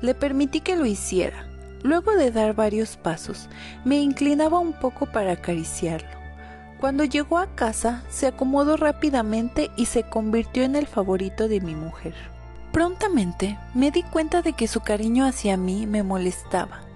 Le 0.00 0.14
permití 0.14 0.60
que 0.60 0.76
lo 0.76 0.86
hiciera. 0.86 1.44
Luego 1.82 2.12
de 2.12 2.30
dar 2.30 2.54
varios 2.54 2.96
pasos, 2.96 3.48
me 3.84 4.00
inclinaba 4.00 4.60
un 4.60 4.74
poco 4.74 5.06
para 5.06 5.32
acariciarlo. 5.32 6.20
Cuando 6.78 7.02
llegó 7.02 7.36
a 7.38 7.56
casa, 7.56 8.04
se 8.10 8.28
acomodó 8.28 8.76
rápidamente 8.76 9.72
y 9.76 9.86
se 9.86 10.04
convirtió 10.04 10.62
en 10.62 10.76
el 10.76 10.86
favorito 10.86 11.48
de 11.48 11.60
mi 11.60 11.74
mujer. 11.74 12.14
Prontamente 12.70 13.58
me 13.74 13.90
di 13.90 14.04
cuenta 14.04 14.40
de 14.40 14.52
que 14.52 14.68
su 14.68 14.82
cariño 14.82 15.26
hacia 15.26 15.56
mí 15.56 15.88
me 15.88 16.04
molestaba. 16.04 16.89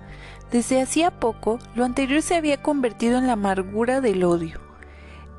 Desde 0.50 0.80
hacía 0.80 1.10
poco, 1.10 1.58
lo 1.74 1.84
anterior 1.84 2.22
se 2.22 2.36
había 2.36 2.62
convertido 2.62 3.18
en 3.18 3.26
la 3.26 3.32
amargura 3.32 4.00
del 4.00 4.24
odio. 4.24 4.60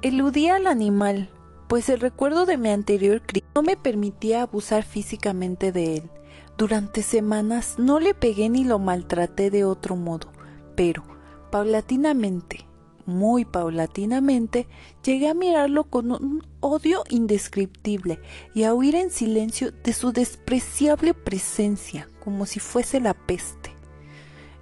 Eludía 0.01 0.55
al 0.55 0.67
animal, 0.67 1.29
pues 1.67 1.89
el 1.89 1.99
recuerdo 1.99 2.45
de 2.45 2.57
mi 2.57 2.69
anterior 2.69 3.21
crimen 3.25 3.49
no 3.55 3.63
me 3.63 3.77
permitía 3.77 4.41
abusar 4.41 4.83
físicamente 4.83 5.71
de 5.71 5.97
él. 5.97 6.09
Durante 6.57 7.01
semanas 7.01 7.75
no 7.77 7.99
le 7.99 8.13
pegué 8.13 8.49
ni 8.49 8.63
lo 8.63 8.79
maltraté 8.79 9.49
de 9.49 9.65
otro 9.65 9.95
modo, 9.95 10.31
pero, 10.75 11.03
paulatinamente, 11.51 12.65
muy 13.05 13.45
paulatinamente, 13.45 14.67
llegué 15.03 15.29
a 15.29 15.33
mirarlo 15.33 15.85
con 15.85 16.11
un 16.11 16.47
odio 16.59 17.03
indescriptible 17.09 18.19
y 18.53 18.63
a 18.63 18.73
huir 18.73 18.95
en 18.95 19.11
silencio 19.11 19.71
de 19.71 19.93
su 19.93 20.11
despreciable 20.11 21.13
presencia, 21.13 22.09
como 22.23 22.45
si 22.45 22.59
fuese 22.59 22.99
la 22.99 23.13
peste. 23.13 23.64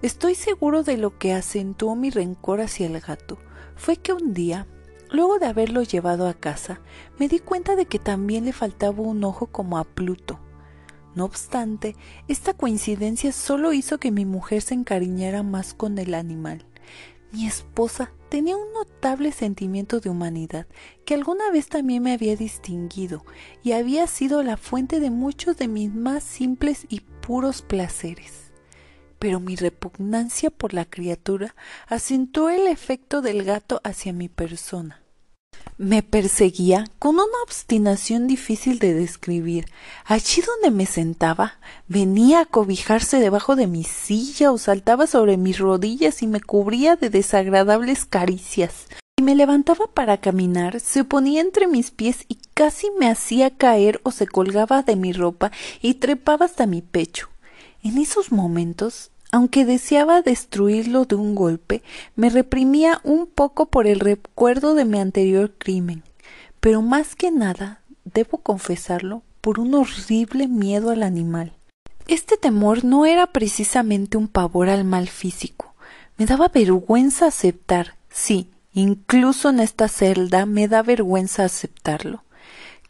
Estoy 0.04 0.36
seguro 0.36 0.84
de 0.84 0.98
lo 0.98 1.18
que 1.18 1.32
acentuó 1.32 1.96
mi 1.96 2.10
rencor 2.10 2.60
hacia 2.60 2.88
el 2.88 3.00
gato 3.00 3.38
fue 3.78 3.96
que 3.96 4.12
un 4.12 4.34
día, 4.34 4.68
luego 5.10 5.40
de 5.40 5.46
haberlo 5.46 5.82
llevado 5.82 6.28
a 6.28 6.34
casa, 6.34 6.82
me 7.18 7.30
di 7.30 7.40
cuenta 7.40 7.78
de 7.78 7.86
que 7.86 8.00
también 8.00 8.44
le 8.44 8.52
faltaba 8.52 9.02
un 9.02 9.24
ojo 9.24 9.48
como 9.48 9.78
a 9.78 9.86
Pluto. 9.86 10.42
No 11.16 11.24
obstante, 11.24 11.96
esta 12.28 12.54
coincidencia 12.54 13.32
solo 13.32 13.72
hizo 13.72 13.98
que 13.98 14.12
mi 14.12 14.26
mujer 14.26 14.62
se 14.62 14.74
encariñara 14.74 15.42
más 15.42 15.74
con 15.74 15.98
el 15.98 16.16
animal. 16.16 16.66
Mi 17.32 17.48
esposa 17.48 18.12
tenía 18.28 18.58
un 18.58 18.74
notable 18.74 19.32
sentimiento 19.32 20.02
de 20.02 20.10
humanidad 20.10 20.68
que 21.06 21.14
alguna 21.14 21.50
vez 21.50 21.70
también 21.70 22.04
me 22.04 22.12
había 22.12 22.36
distinguido 22.36 23.24
y 23.64 23.72
había 23.72 24.06
sido 24.08 24.44
la 24.44 24.58
fuente 24.58 25.00
de 25.00 25.12
muchos 25.12 25.56
de 25.56 25.70
mis 25.70 25.96
más 25.96 26.26
simples 26.26 26.88
y 26.90 27.00
puros 27.00 27.62
placeres. 27.62 28.53
Pero 29.24 29.39
mi 29.39 29.56
repugnancia 29.56 30.50
por 30.50 30.74
la 30.74 30.84
criatura 30.84 31.56
acentuó 31.88 32.50
el 32.50 32.68
efecto 32.68 33.22
del 33.22 33.46
gato 33.46 33.80
hacia 33.86 34.12
mi 34.12 34.27
persona. 34.27 35.01
Me 35.77 36.03
perseguía 36.03 36.88
con 37.00 37.15
una 37.15 37.42
obstinación 37.46 38.27
difícil 38.27 38.80
de 38.80 38.94
describir. 38.94 39.68
Allí 40.03 40.42
donde 40.42 40.75
me 40.75 40.86
sentaba, 40.86 41.53
venía 41.88 42.42
a 42.42 42.46
cobijarse 42.46 43.22
debajo 43.22 43.56
de 43.56 43.68
mi 43.68 43.86
silla 43.86 44.51
o 44.51 44.58
saltaba 44.58 45.08
sobre 45.08 45.38
mis 45.38 45.58
rodillas 45.58 46.22
y 46.22 46.27
me 46.27 46.42
cubría 46.42 46.98
de 46.98 47.10
desagradables 47.10 48.03
caricias. 48.03 48.88
Si 49.18 49.24
me 49.24 49.36
levantaba 49.36 49.88
para 49.88 50.18
caminar, 50.18 50.82
se 50.82 51.06
ponía 51.06 51.39
entre 51.39 51.68
mis 51.68 51.92
pies 51.92 52.25
y 52.27 52.39
casi 52.53 52.92
me 53.00 53.10
hacía 53.10 53.56
caer 53.56 54.01
o 54.03 54.12
se 54.12 54.27
colgaba 54.27 54.82
de 54.82 54.98
mi 54.98 55.13
ropa 55.13 55.53
y 55.82 55.94
trepaba 55.94 56.46
hasta 56.46 56.68
mi 56.68 56.82
pecho. 56.82 57.30
En 57.84 57.98
esos 57.98 58.32
momentos 58.32 59.12
aunque 59.34 59.66
deseaba 59.66 60.22
destruirlo 60.22 61.06
de 61.06 61.16
un 61.16 61.34
golpe, 61.34 61.82
me 62.16 62.30
reprimía 62.30 63.02
un 63.04 63.25
poco 63.25 63.66
por 63.66 63.88
el 63.88 64.00
recuerdo 64.00 64.75
de 64.75 64.86
mi 64.86 65.00
anterior 65.00 65.52
crimen, 65.58 66.04
pero 66.60 66.84
más 66.84 67.16
que 67.16 67.32
nada, 67.32 67.82
debo 68.06 68.38
confesarlo, 68.38 69.24
por 69.42 69.60
un 69.60 69.74
horrible 69.74 70.48
miedo 70.48 70.92
al 70.92 71.02
animal. 71.02 71.52
Este 72.08 72.38
temor 72.38 72.86
no 72.86 73.08
era 73.08 73.25
precisamente 73.25 74.18
un 74.18 74.28
pavor 74.28 74.70
al 74.70 74.84
mal 74.84 75.10
físico. 75.10 75.74
Me 76.16 76.28
daba 76.28 76.50
vergüenza 76.50 77.25
aceptar, 77.25 77.96
sí, 78.12 78.52
incluso 78.72 79.50
en 79.50 79.62
esta 79.62 79.88
celda 79.88 80.46
me 80.46 80.68
da 80.68 80.84
vergüenza 80.84 81.44
aceptarlo 81.44 82.23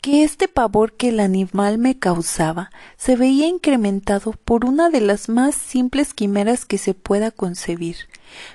que 0.03 0.25
este 0.25 0.49
pavor 0.49 0.91
que 0.91 1.07
el 1.07 1.21
animal 1.21 1.77
me 1.77 1.97
causaba 1.97 2.71
se 2.97 3.15
veía 3.15 3.47
incrementado 3.47 4.33
por 4.33 4.65
una 4.65 4.89
de 4.89 4.99
las 4.99 5.29
más 5.29 5.55
simples 5.55 6.13
quimeras 6.13 6.65
que 6.65 6.77
se 6.77 6.93
pueda 6.93 7.31
concebir. 7.31 7.95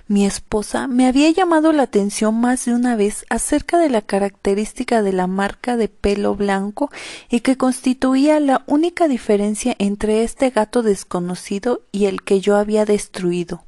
Mi 0.09 0.27
esposa 0.27 0.87
me 0.89 1.07
había 1.07 1.31
llamado 1.31 1.73
la 1.73 1.85
atención 1.85 2.39
más 2.39 2.67
de 2.67 2.75
una 2.75 2.97
vez 2.97 3.25
acerca 3.31 3.79
de 3.79 3.89
la 3.89 4.03
característica 4.03 5.01
de 5.01 5.15
la 5.15 5.27
marca 5.27 5.79
de 5.79 5.89
pelo 5.89 6.35
blanco 6.35 6.91
y 7.31 7.41
que 7.41 7.57
constituía 7.57 8.41
la 8.41 8.63
única 8.67 9.09
diferencia 9.09 9.75
entre 9.79 10.25
este 10.25 10.51
gato 10.51 10.83
desconocido 10.83 11.81
y 11.93 12.05
el 12.05 12.21
que 12.21 12.41
yo 12.41 12.57
había 12.57 12.85
destruido. 12.85 13.65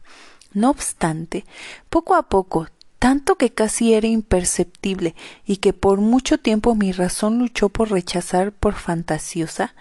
No 0.53 0.69
obstante, 0.69 1.47
poco 1.89 2.15
a 2.15 2.25
poco, 2.25 2.67
tanto 3.01 3.37
que 3.37 3.51
casi 3.51 3.95
era 3.95 4.07
imperceptible 4.07 5.17
y 5.47 5.57
que 5.57 5.73
por 5.73 6.01
mucho 6.01 6.39
tiempo 6.39 6.75
mi 6.75 6.93
razón 6.93 7.39
luchó 7.39 7.71
por 7.71 7.91
rechazar 7.91 8.53
por 8.53 8.75
fantasiosa, 8.75 9.75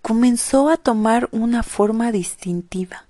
comenzó 0.00 0.70
a 0.70 0.78
tomar 0.78 1.28
una 1.32 1.62
forma 1.62 2.10
distintiva. 2.10 3.06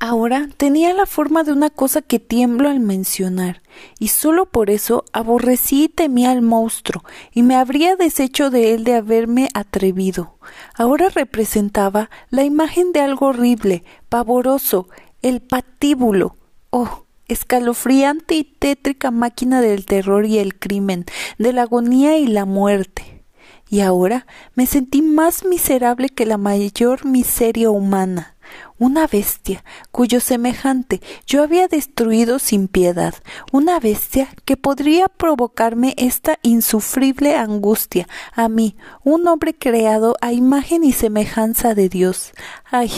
Ahora 0.00 0.48
tenía 0.56 0.92
la 0.94 1.06
forma 1.06 1.44
de 1.44 1.52
una 1.52 1.70
cosa 1.70 2.02
que 2.02 2.18
tiemblo 2.18 2.68
al 2.68 2.80
mencionar, 2.80 3.62
y 4.00 4.08
sólo 4.08 4.46
por 4.46 4.68
eso 4.68 5.04
aborrecí 5.12 5.84
y 5.84 5.88
temía 5.88 6.32
al 6.32 6.42
monstruo, 6.42 7.04
y 7.32 7.44
me 7.44 7.54
habría 7.54 7.94
deshecho 7.94 8.50
de 8.50 8.74
él 8.74 8.82
de 8.82 8.96
haberme 8.96 9.48
atrevido. 9.54 10.38
Ahora 10.74 11.08
representaba 11.08 12.10
la 12.30 12.42
imagen 12.42 12.90
de 12.90 13.00
algo 13.00 13.26
horrible, 13.26 13.84
pavoroso, 14.08 14.88
el 15.22 15.40
patíbulo. 15.40 16.34
Oh, 16.70 17.04
escalofriante 17.32 18.34
y 18.34 18.44
tétrica 18.44 19.10
máquina 19.10 19.60
del 19.60 19.86
terror 19.86 20.26
y 20.26 20.38
el 20.38 20.58
crimen, 20.58 21.04
de 21.38 21.52
la 21.52 21.62
agonía 21.62 22.18
y 22.18 22.26
la 22.26 22.44
muerte. 22.44 23.24
Y 23.68 23.80
ahora 23.80 24.26
me 24.54 24.66
sentí 24.66 25.00
más 25.00 25.44
miserable 25.44 26.10
que 26.10 26.26
la 26.26 26.36
mayor 26.36 27.06
miseria 27.06 27.70
humana, 27.70 28.36
una 28.78 29.06
bestia 29.06 29.64
cuyo 29.90 30.20
semejante 30.20 31.00
yo 31.26 31.42
había 31.42 31.68
destruido 31.68 32.38
sin 32.38 32.68
piedad, 32.68 33.14
una 33.50 33.80
bestia 33.80 34.28
que 34.44 34.58
podría 34.58 35.08
provocarme 35.08 35.94
esta 35.96 36.38
insufrible 36.42 37.34
angustia 37.34 38.06
a 38.34 38.50
mí, 38.50 38.76
un 39.04 39.26
hombre 39.26 39.54
creado 39.54 40.16
a 40.20 40.32
imagen 40.32 40.84
y 40.84 40.92
semejanza 40.92 41.74
de 41.74 41.88
Dios. 41.88 42.32
Ay, 42.70 42.90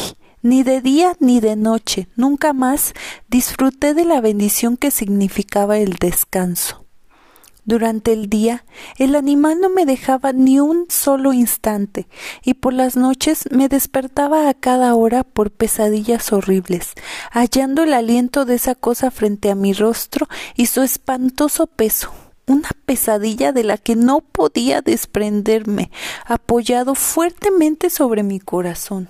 ni 0.44 0.62
de 0.62 0.82
día 0.82 1.16
ni 1.20 1.40
de 1.40 1.56
noche, 1.56 2.06
nunca 2.16 2.52
más 2.52 2.92
disfruté 3.28 3.94
de 3.94 4.04
la 4.04 4.20
bendición 4.20 4.76
que 4.76 4.90
significaba 4.90 5.78
el 5.78 5.94
descanso. 5.94 6.84
Durante 7.64 8.12
el 8.12 8.28
día 8.28 8.66
el 8.98 9.16
animal 9.16 9.58
no 9.58 9.70
me 9.70 9.86
dejaba 9.86 10.34
ni 10.34 10.60
un 10.60 10.84
solo 10.90 11.32
instante, 11.32 12.06
y 12.44 12.52
por 12.52 12.74
las 12.74 12.94
noches 12.94 13.48
me 13.52 13.70
despertaba 13.70 14.50
a 14.50 14.52
cada 14.52 14.94
hora 14.94 15.24
por 15.24 15.50
pesadillas 15.50 16.30
horribles, 16.30 16.92
hallando 17.32 17.82
el 17.82 17.94
aliento 17.94 18.44
de 18.44 18.56
esa 18.56 18.74
cosa 18.74 19.10
frente 19.10 19.50
a 19.50 19.54
mi 19.54 19.72
rostro 19.72 20.28
y 20.56 20.66
su 20.66 20.82
espantoso 20.82 21.66
peso, 21.66 22.12
una 22.46 22.68
pesadilla 22.84 23.52
de 23.52 23.64
la 23.64 23.78
que 23.78 23.96
no 23.96 24.20
podía 24.20 24.82
desprenderme, 24.82 25.90
apoyado 26.26 26.94
fuertemente 26.94 27.88
sobre 27.88 28.22
mi 28.22 28.40
corazón. 28.40 29.08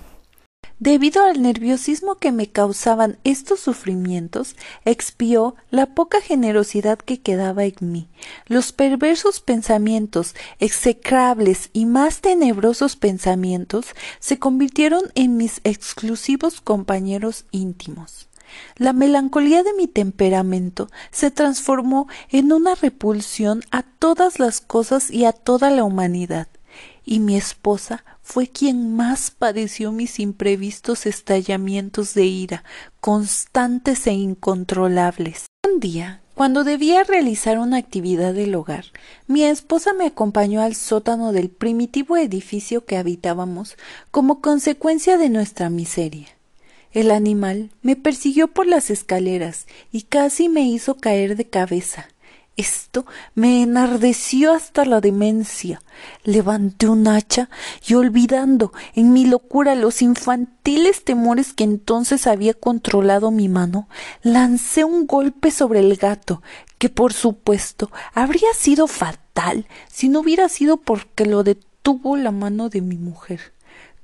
Debido 0.79 1.23
al 1.23 1.41
nerviosismo 1.41 2.15
que 2.15 2.33
me 2.33 2.47
causaban 2.47 3.17
estos 3.23 3.61
sufrimientos, 3.61 4.57
expió 4.83 5.55
la 5.71 5.85
poca 5.95 6.19
generosidad 6.19 6.99
que 6.99 7.21
quedaba 7.21 7.63
en 7.63 7.75
mí. 7.79 8.09
Los 8.45 8.73
perversos 8.73 9.39
pensamientos, 9.39 10.35
execrables 10.59 11.69
y 11.71 11.85
más 11.85 12.19
tenebrosos 12.19 12.97
pensamientos 12.97 13.87
se 14.19 14.37
convirtieron 14.37 15.03
en 15.15 15.37
mis 15.37 15.61
exclusivos 15.63 16.59
compañeros 16.59 17.45
íntimos. 17.51 18.27
La 18.75 18.91
melancolía 18.91 19.63
de 19.63 19.73
mi 19.73 19.87
temperamento 19.87 20.89
se 21.09 21.31
transformó 21.31 22.07
en 22.29 22.51
una 22.51 22.75
repulsión 22.75 23.63
a 23.71 23.83
todas 23.83 24.39
las 24.39 24.59
cosas 24.59 25.09
y 25.09 25.23
a 25.23 25.31
toda 25.31 25.71
la 25.71 25.85
humanidad, 25.85 26.47
y 27.05 27.19
mi 27.19 27.37
esposa 27.37 28.03
fue 28.23 28.47
quien 28.47 28.95
más 28.95 29.31
padeció 29.31 29.91
mis 29.91 30.19
imprevistos 30.19 31.05
estallamientos 31.05 32.13
de 32.15 32.25
ira, 32.25 32.63
constantes 32.99 34.07
e 34.07 34.13
incontrolables. 34.13 35.45
Un 35.63 35.79
día, 35.79 36.21
cuando 36.33 36.63
debía 36.63 37.03
realizar 37.03 37.59
una 37.59 37.77
actividad 37.77 38.33
del 38.33 38.55
hogar, 38.55 38.85
mi 39.27 39.43
esposa 39.45 39.93
me 39.93 40.07
acompañó 40.07 40.61
al 40.61 40.75
sótano 40.75 41.31
del 41.31 41.49
primitivo 41.49 42.17
edificio 42.17 42.85
que 42.85 42.97
habitábamos 42.97 43.77
como 44.11 44.41
consecuencia 44.41 45.17
de 45.17 45.29
nuestra 45.29 45.69
miseria. 45.69 46.27
El 46.91 47.11
animal 47.11 47.71
me 47.81 47.95
persiguió 47.95 48.47
por 48.47 48.67
las 48.67 48.89
escaleras 48.89 49.67
y 49.91 50.03
casi 50.03 50.49
me 50.49 50.61
hizo 50.61 50.95
caer 50.95 51.35
de 51.35 51.45
cabeza. 51.45 52.07
Esto 52.57 53.05
me 53.33 53.61
enardeció 53.63 54.53
hasta 54.53 54.85
la 54.85 55.01
demencia. 55.01 55.81
Levanté 56.23 56.87
un 56.87 57.05
hacha 57.07 57.49
y 57.85 57.95
olvidando 57.95 58.71
en 58.93 59.11
mi 59.11 59.25
locura 59.25 59.75
los 59.75 60.01
infantiles 60.01 61.03
temores 61.03 61.51
que 61.51 61.65
entonces 61.65 62.27
había 62.27 62.53
controlado 62.53 63.29
mi 63.29 63.49
mano, 63.49 63.89
lancé 64.23 64.85
un 64.85 65.05
golpe 65.05 65.51
sobre 65.51 65.79
el 65.79 65.97
gato, 65.97 66.41
que 66.77 66.87
por 66.87 67.11
supuesto 67.11 67.91
habría 68.13 68.53
sido 68.53 68.87
fatal 68.87 69.67
si 69.91 70.07
no 70.07 70.21
hubiera 70.21 70.47
sido 70.47 70.77
porque 70.77 71.25
lo 71.25 71.43
detuvo 71.43 72.15
la 72.15 72.31
mano 72.31 72.69
de 72.69 72.79
mi 72.81 72.97
mujer 72.97 73.53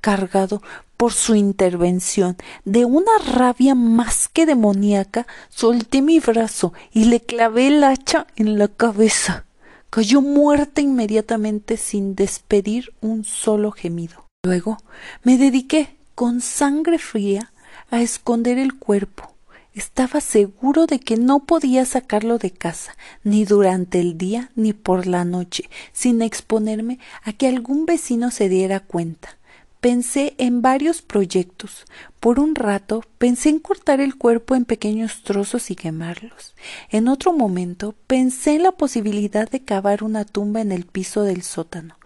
cargado 0.02 0.60
por 1.02 1.14
su 1.14 1.34
intervención 1.34 2.36
de 2.64 2.84
una 2.84 3.10
rabia 3.18 3.74
más 3.74 4.28
que 4.28 4.46
demoníaca, 4.46 5.26
solté 5.48 6.00
mi 6.00 6.20
brazo 6.20 6.74
y 6.92 7.06
le 7.06 7.18
clavé 7.18 7.66
el 7.66 7.82
hacha 7.82 8.28
en 8.36 8.56
la 8.56 8.68
cabeza. 8.68 9.44
Cayó 9.90 10.22
muerta 10.22 10.80
inmediatamente 10.80 11.76
sin 11.76 12.14
despedir 12.14 12.94
un 13.00 13.24
solo 13.24 13.72
gemido. 13.72 14.28
Luego 14.44 14.78
me 15.24 15.38
dediqué 15.38 15.96
con 16.14 16.40
sangre 16.40 17.00
fría 17.00 17.52
a 17.90 18.00
esconder 18.00 18.58
el 18.58 18.78
cuerpo. 18.78 19.34
Estaba 19.74 20.20
seguro 20.20 20.86
de 20.86 21.00
que 21.00 21.16
no 21.16 21.40
podía 21.40 21.84
sacarlo 21.84 22.38
de 22.38 22.52
casa, 22.52 22.94
ni 23.24 23.44
durante 23.44 23.98
el 23.98 24.16
día 24.16 24.52
ni 24.54 24.72
por 24.72 25.08
la 25.08 25.24
noche, 25.24 25.68
sin 25.92 26.22
exponerme 26.22 27.00
a 27.24 27.32
que 27.32 27.48
algún 27.48 27.86
vecino 27.86 28.30
se 28.30 28.48
diera 28.48 28.78
cuenta. 28.78 29.36
Pensé 29.82 30.36
en 30.38 30.62
varios 30.62 31.02
proyectos. 31.02 31.86
Por 32.20 32.38
un 32.38 32.54
rato 32.54 33.02
pensé 33.18 33.48
en 33.48 33.58
cortar 33.58 34.00
el 34.00 34.14
cuerpo 34.14 34.54
en 34.54 34.64
pequeños 34.64 35.24
trozos 35.24 35.72
y 35.72 35.74
quemarlos. 35.74 36.54
En 36.88 37.08
otro 37.08 37.32
momento 37.32 37.96
pensé 38.06 38.54
en 38.54 38.62
la 38.62 38.70
posibilidad 38.70 39.50
de 39.50 39.64
cavar 39.64 40.04
una 40.04 40.24
tumba 40.24 40.60
en 40.60 40.70
el 40.70 40.86
piso 40.86 41.24
del 41.24 41.42
sótano. 41.42 41.96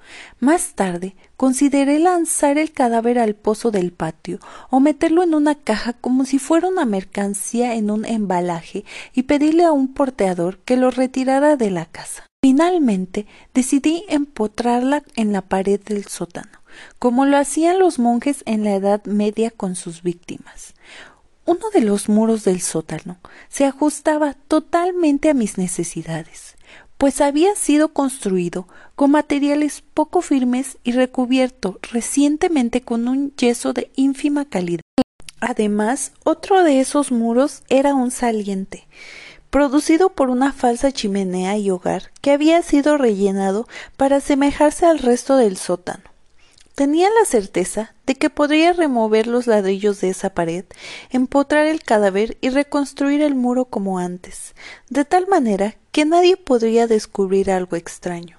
Más 0.40 0.72
tarde 0.72 1.16
consideré 1.36 1.98
lanzar 1.98 2.56
el 2.56 2.72
cadáver 2.72 3.18
al 3.18 3.34
pozo 3.34 3.70
del 3.70 3.92
patio 3.92 4.38
o 4.70 4.80
meterlo 4.80 5.22
en 5.22 5.34
una 5.34 5.54
caja 5.54 5.92
como 5.92 6.24
si 6.24 6.38
fuera 6.38 6.68
una 6.68 6.86
mercancía 6.86 7.74
en 7.74 7.90
un 7.90 8.06
embalaje 8.06 8.86
y 9.12 9.24
pedirle 9.24 9.64
a 9.64 9.72
un 9.72 9.92
porteador 9.92 10.60
que 10.60 10.78
lo 10.78 10.90
retirara 10.90 11.56
de 11.56 11.70
la 11.70 11.84
casa. 11.84 12.24
Finalmente 12.42 13.26
decidí 13.52 14.02
empotrarla 14.08 15.02
en 15.14 15.34
la 15.34 15.42
pared 15.42 15.78
del 15.78 16.06
sótano 16.06 16.64
como 16.98 17.24
lo 17.24 17.36
hacían 17.36 17.78
los 17.78 17.98
monjes 17.98 18.42
en 18.46 18.64
la 18.64 18.74
Edad 18.74 19.04
Media 19.04 19.50
con 19.50 19.76
sus 19.76 20.02
víctimas. 20.02 20.74
Uno 21.44 21.70
de 21.72 21.80
los 21.80 22.08
muros 22.08 22.44
del 22.44 22.60
sótano 22.60 23.18
se 23.48 23.64
ajustaba 23.64 24.34
totalmente 24.48 25.30
a 25.30 25.34
mis 25.34 25.58
necesidades, 25.58 26.56
pues 26.98 27.20
había 27.20 27.54
sido 27.54 27.92
construido 27.92 28.66
con 28.94 29.12
materiales 29.12 29.84
poco 29.94 30.22
firmes 30.22 30.78
y 30.82 30.92
recubierto 30.92 31.78
recientemente 31.82 32.80
con 32.80 33.06
un 33.06 33.32
yeso 33.36 33.72
de 33.72 33.90
ínfima 33.94 34.44
calidad. 34.44 34.80
Además, 35.40 36.12
otro 36.24 36.64
de 36.64 36.80
esos 36.80 37.12
muros 37.12 37.62
era 37.68 37.94
un 37.94 38.10
saliente, 38.10 38.88
producido 39.50 40.10
por 40.10 40.30
una 40.30 40.52
falsa 40.52 40.90
chimenea 40.90 41.56
y 41.58 41.70
hogar 41.70 42.10
que 42.22 42.32
había 42.32 42.62
sido 42.62 42.98
rellenado 42.98 43.68
para 43.96 44.16
asemejarse 44.16 44.86
al 44.86 44.98
resto 44.98 45.36
del 45.36 45.56
sótano. 45.56 46.15
Tenía 46.76 47.08
la 47.08 47.24
certeza 47.24 47.94
de 48.04 48.16
que 48.16 48.28
podría 48.28 48.74
remover 48.74 49.28
los 49.28 49.46
ladrillos 49.46 50.02
de 50.02 50.10
esa 50.10 50.28
pared, 50.28 50.66
empotrar 51.08 51.66
el 51.66 51.82
cadáver 51.82 52.36
y 52.42 52.50
reconstruir 52.50 53.22
el 53.22 53.34
muro 53.34 53.64
como 53.64 53.98
antes, 53.98 54.54
de 54.90 55.06
tal 55.06 55.26
manera 55.26 55.76
que 55.90 56.04
nadie 56.04 56.36
podría 56.36 56.86
descubrir 56.86 57.50
algo 57.50 57.76
extraño. 57.76 58.36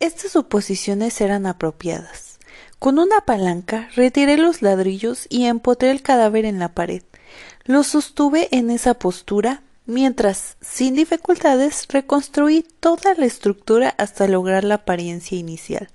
Estas 0.00 0.32
suposiciones 0.32 1.20
eran 1.20 1.44
apropiadas. 1.44 2.38
Con 2.78 2.98
una 2.98 3.20
palanca 3.20 3.90
retiré 3.94 4.38
los 4.38 4.62
ladrillos 4.62 5.26
y 5.28 5.44
empotré 5.44 5.90
el 5.90 6.00
cadáver 6.00 6.46
en 6.46 6.58
la 6.58 6.72
pared. 6.72 7.02
Lo 7.64 7.82
sostuve 7.82 8.48
en 8.52 8.70
esa 8.70 8.94
postura 8.94 9.60
mientras, 9.84 10.56
sin 10.62 10.94
dificultades, 10.94 11.88
reconstruí 11.90 12.64
toda 12.80 13.12
la 13.18 13.26
estructura 13.26 13.94
hasta 13.98 14.26
lograr 14.28 14.64
la 14.64 14.76
apariencia 14.76 15.36
inicial. 15.36 15.90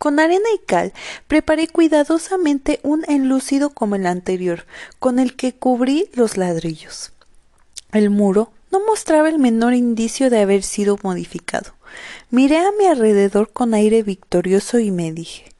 Con 0.00 0.18
arena 0.18 0.48
y 0.52 0.58
cal 0.66 0.92
preparé 1.28 1.68
cuidadosamente 1.68 2.80
un 2.82 3.04
enlucido 3.06 3.70
como 3.70 3.94
el 3.94 4.06
anterior, 4.06 4.66
con 4.98 5.20
el 5.20 5.36
que 5.36 5.54
cubrí 5.54 6.10
los 6.14 6.36
ladrillos. 6.36 7.12
El 7.92 8.10
muro 8.10 8.50
no 8.72 8.80
mostraba 8.84 9.28
el 9.28 9.38
menor 9.38 9.74
indicio 9.74 10.28
de 10.28 10.40
haber 10.40 10.64
sido 10.64 10.98
modificado. 11.04 11.74
Miré 12.30 12.58
a 12.58 12.72
mi 12.76 12.86
alrededor 12.86 13.52
con 13.52 13.74
aire 13.74 14.02
victorioso 14.02 14.80
y 14.80 14.90
me 14.90 15.12
dije 15.12 15.50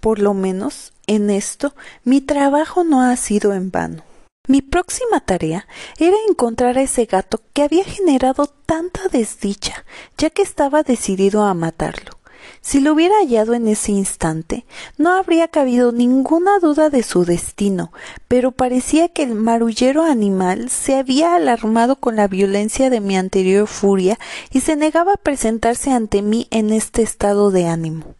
por 0.00 0.18
lo 0.18 0.34
menos 0.34 0.92
en 1.06 1.30
esto 1.30 1.74
mi 2.04 2.20
trabajo 2.20 2.84
no 2.84 3.02
ha 3.02 3.16
sido 3.16 3.52
en 3.52 3.70
vano. 3.70 4.04
Mi 4.46 4.62
próxima 4.62 5.20
tarea 5.20 5.66
era 5.98 6.16
encontrar 6.28 6.78
a 6.78 6.82
ese 6.82 7.04
gato 7.04 7.42
que 7.52 7.62
había 7.62 7.84
generado 7.84 8.46
tanta 8.46 9.08
desdicha, 9.08 9.84
ya 10.16 10.30
que 10.30 10.42
estaba 10.42 10.82
decidido 10.82 11.42
a 11.42 11.52
matarlo. 11.52 12.17
Si 12.60 12.80
lo 12.80 12.92
hubiera 12.92 13.16
hallado 13.18 13.54
en 13.54 13.68
ese 13.68 13.92
instante, 13.92 14.64
no 14.96 15.12
habría 15.12 15.48
cabido 15.48 15.92
ninguna 15.92 16.58
duda 16.58 16.90
de 16.90 17.02
su 17.02 17.24
destino, 17.24 17.92
pero 18.26 18.52
parecía 18.52 19.08
que 19.08 19.22
el 19.22 19.34
marullero 19.34 20.04
animal 20.04 20.70
se 20.70 20.96
había 20.96 21.34
alarmado 21.34 21.96
con 21.96 22.16
la 22.16 22.28
violencia 22.28 22.90
de 22.90 23.00
mi 23.00 23.16
anterior 23.16 23.66
furia 23.66 24.18
y 24.50 24.60
se 24.60 24.76
negaba 24.76 25.14
a 25.14 25.22
presentarse 25.22 25.90
ante 25.90 26.22
mí 26.22 26.46
en 26.50 26.72
este 26.72 27.02
estado 27.02 27.50
de 27.50 27.66
ánimo. 27.66 28.14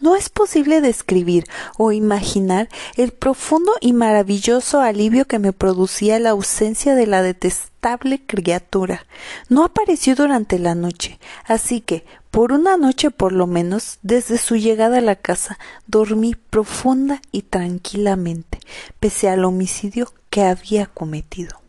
No 0.00 0.16
es 0.16 0.28
posible 0.28 0.80
describir 0.80 1.44
o 1.78 1.92
imaginar 1.92 2.68
el 2.96 3.12
profundo 3.12 3.72
y 3.80 3.92
maravilloso 3.92 4.80
alivio 4.80 5.24
que 5.24 5.38
me 5.38 5.52
producía 5.52 6.18
la 6.18 6.30
ausencia 6.30 6.94
de 6.94 7.06
la 7.06 7.22
detestable 7.22 8.20
criatura. 8.26 9.06
No 9.48 9.64
apareció 9.64 10.14
durante 10.14 10.58
la 10.58 10.74
noche, 10.74 11.18
así 11.46 11.80
que, 11.80 12.04
por 12.34 12.50
una 12.50 12.76
noche 12.76 13.12
por 13.12 13.32
lo 13.32 13.46
menos, 13.46 14.00
desde 14.02 14.38
su 14.38 14.56
llegada 14.56 14.98
a 14.98 15.00
la 15.00 15.14
casa, 15.14 15.56
dormí 15.86 16.34
profunda 16.34 17.22
y 17.30 17.42
tranquilamente, 17.42 18.58
pese 18.98 19.28
al 19.28 19.44
homicidio 19.44 20.12
que 20.30 20.42
había 20.42 20.86
cometido. 20.86 21.60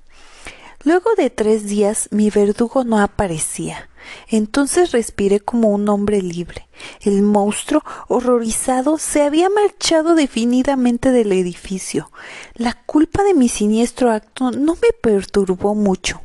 Luego 0.84 1.12
de 1.16 1.30
tres 1.30 1.66
días 1.66 2.10
mi 2.10 2.32
verdugo 2.32 2.84
no 2.84 3.00
aparecía. 3.00 3.90
Entonces 4.28 4.92
respiré 4.92 5.40
como 5.40 5.70
un 5.70 5.88
hombre 5.88 6.24
libre. 6.24 6.68
El 7.02 7.22
monstruo, 7.22 7.84
horrorizado, 8.08 8.98
se 8.98 9.22
había 9.22 9.50
marchado 9.50 10.16
definidamente 10.16 11.12
del 11.12 11.32
edificio. 11.32 12.12
La 12.56 12.74
culpa 12.74 13.24
de 13.24 13.36
mi 13.36 13.50
siniestro 13.50 14.10
acto 14.12 14.50
no 14.50 14.74
me 14.74 14.92
perturbó 15.00 15.76
mucho. 15.76 16.25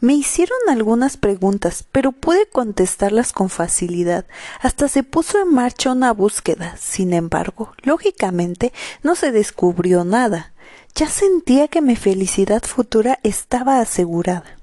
Me 0.00 0.12
hicieron 0.14 0.58
algunas 0.68 1.16
preguntas, 1.16 1.84
pero 1.90 2.12
pude 2.12 2.46
contestarlas 2.46 3.32
con 3.32 3.48
facilidad. 3.48 4.26
Hasta 4.60 4.88
se 4.88 5.02
puso 5.02 5.40
en 5.40 5.54
marcha 5.54 5.92
una 5.92 6.12
búsqueda. 6.12 6.76
Sin 6.76 7.14
embargo, 7.14 7.72
lógicamente, 7.82 8.72
no 9.02 9.14
se 9.14 9.32
descubrió 9.32 10.04
nada. 10.04 10.52
Ya 10.94 11.08
sentía 11.08 11.68
que 11.68 11.80
mi 11.80 11.96
felicidad 11.96 12.62
futura 12.62 13.18
estaba 13.22 13.80
asegurada. 13.80 14.56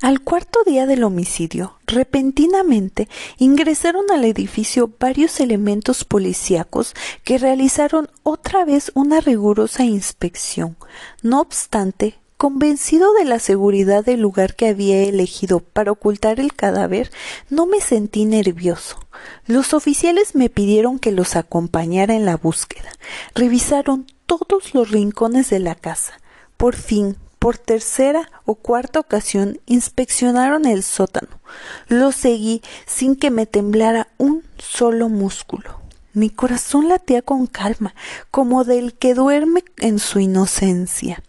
Al 0.00 0.20
cuarto 0.20 0.60
día 0.64 0.86
del 0.86 1.04
homicidio, 1.04 1.78
repentinamente 1.86 3.08
ingresaron 3.38 4.10
al 4.10 4.24
edificio 4.24 4.90
varios 4.98 5.40
elementos 5.40 6.04
policíacos 6.04 6.94
que 7.22 7.38
realizaron 7.38 8.10
otra 8.22 8.64
vez 8.64 8.92
una 8.94 9.20
rigurosa 9.20 9.84
inspección. 9.84 10.76
No 11.22 11.40
obstante, 11.40 12.18
Convencido 12.44 13.14
de 13.14 13.24
la 13.24 13.38
seguridad 13.38 14.04
del 14.04 14.20
lugar 14.20 14.54
que 14.54 14.68
había 14.68 15.02
elegido 15.04 15.60
para 15.60 15.92
ocultar 15.92 16.40
el 16.40 16.52
cadáver, 16.52 17.10
no 17.48 17.64
me 17.64 17.80
sentí 17.80 18.26
nervioso. 18.26 18.98
Los 19.46 19.72
oficiales 19.72 20.34
me 20.34 20.50
pidieron 20.50 20.98
que 20.98 21.10
los 21.10 21.36
acompañara 21.36 22.14
en 22.14 22.26
la 22.26 22.36
búsqueda. 22.36 22.92
Revisaron 23.34 24.06
todos 24.26 24.74
los 24.74 24.90
rincones 24.90 25.48
de 25.48 25.58
la 25.58 25.74
casa. 25.74 26.20
Por 26.58 26.76
fin 26.76 27.16
por 27.38 27.56
tercera 27.56 28.30
o 28.44 28.56
cuarta 28.56 29.00
ocasión 29.00 29.58
inspeccionaron 29.64 30.66
el 30.66 30.82
sótano. 30.82 31.40
Lo 31.88 32.12
seguí 32.12 32.60
sin 32.84 33.16
que 33.16 33.30
me 33.30 33.46
temblara 33.46 34.08
un 34.18 34.44
solo 34.58 35.08
músculo. 35.08 35.80
Mi 36.12 36.28
corazón 36.28 36.90
latía 36.90 37.22
con 37.22 37.46
calma, 37.46 37.94
como 38.30 38.64
del 38.64 38.92
que 38.92 39.14
duerme 39.14 39.64
en 39.78 39.98
su 39.98 40.20
inocencia. 40.20 41.22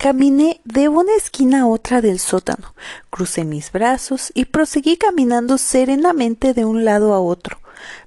Caminé 0.00 0.62
de 0.64 0.88
una 0.88 1.14
esquina 1.14 1.60
a 1.60 1.66
otra 1.66 2.00
del 2.00 2.20
sótano, 2.20 2.74
crucé 3.10 3.44
mis 3.44 3.70
brazos 3.70 4.32
y 4.34 4.46
proseguí 4.46 4.96
caminando 4.96 5.58
serenamente 5.58 6.54
de 6.54 6.64
un 6.64 6.86
lado 6.86 7.12
a 7.12 7.20
otro. 7.20 7.58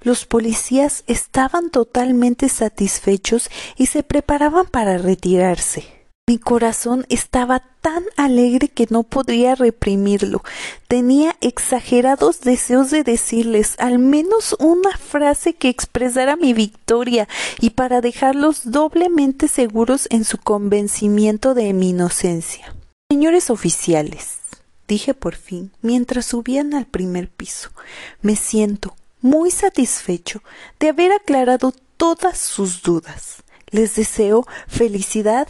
Los 0.01 0.25
policías 0.25 1.03
estaban 1.06 1.69
totalmente 1.69 2.49
satisfechos 2.49 3.51
y 3.77 3.86
se 3.86 4.01
preparaban 4.01 4.65
para 4.65 4.97
retirarse. 4.97 6.02
Mi 6.25 6.39
corazón 6.39 7.05
estaba 7.09 7.59
tan 7.81 8.05
alegre 8.15 8.69
que 8.69 8.88
no 8.89 9.03
podría 9.03 9.55
reprimirlo. 9.55 10.41
Tenía 10.88 11.36
exagerados 11.41 12.39
deseos 12.39 12.91
de 12.91 13.03
decirles 13.03 13.75
al 13.77 13.99
menos 13.99 14.55
una 14.59 14.95
frase 14.97 15.53
que 15.53 15.67
expresara 15.67 16.38
mi 16.38 16.53
victoria 16.53 17.27
y 17.59 17.71
para 17.71 17.99
dejarlos 17.99 18.71
doblemente 18.71 19.49
seguros 19.49 20.07
en 20.12 20.23
su 20.23 20.38
convencimiento 20.38 21.53
de 21.53 21.73
mi 21.73 21.89
inocencia. 21.89 22.73
Señores 23.12 23.49
oficiales, 23.49 24.38
dije 24.88 25.13
por 25.13 25.36
fin, 25.36 25.73
mientras 25.81 26.27
subían 26.27 26.73
al 26.73 26.86
primer 26.86 27.27
piso, 27.27 27.69
me 28.21 28.38
siento 28.38 28.95
muy 29.19 29.51
satisfecho 29.51 30.41
de 30.79 30.88
haber 30.88 31.12
aclarado 31.12 31.73
todas 31.97 32.38
sus 32.38 32.81
dudas. 32.81 33.43
Les 33.71 33.95
deseo 33.95 34.45
felicidad 34.67 35.47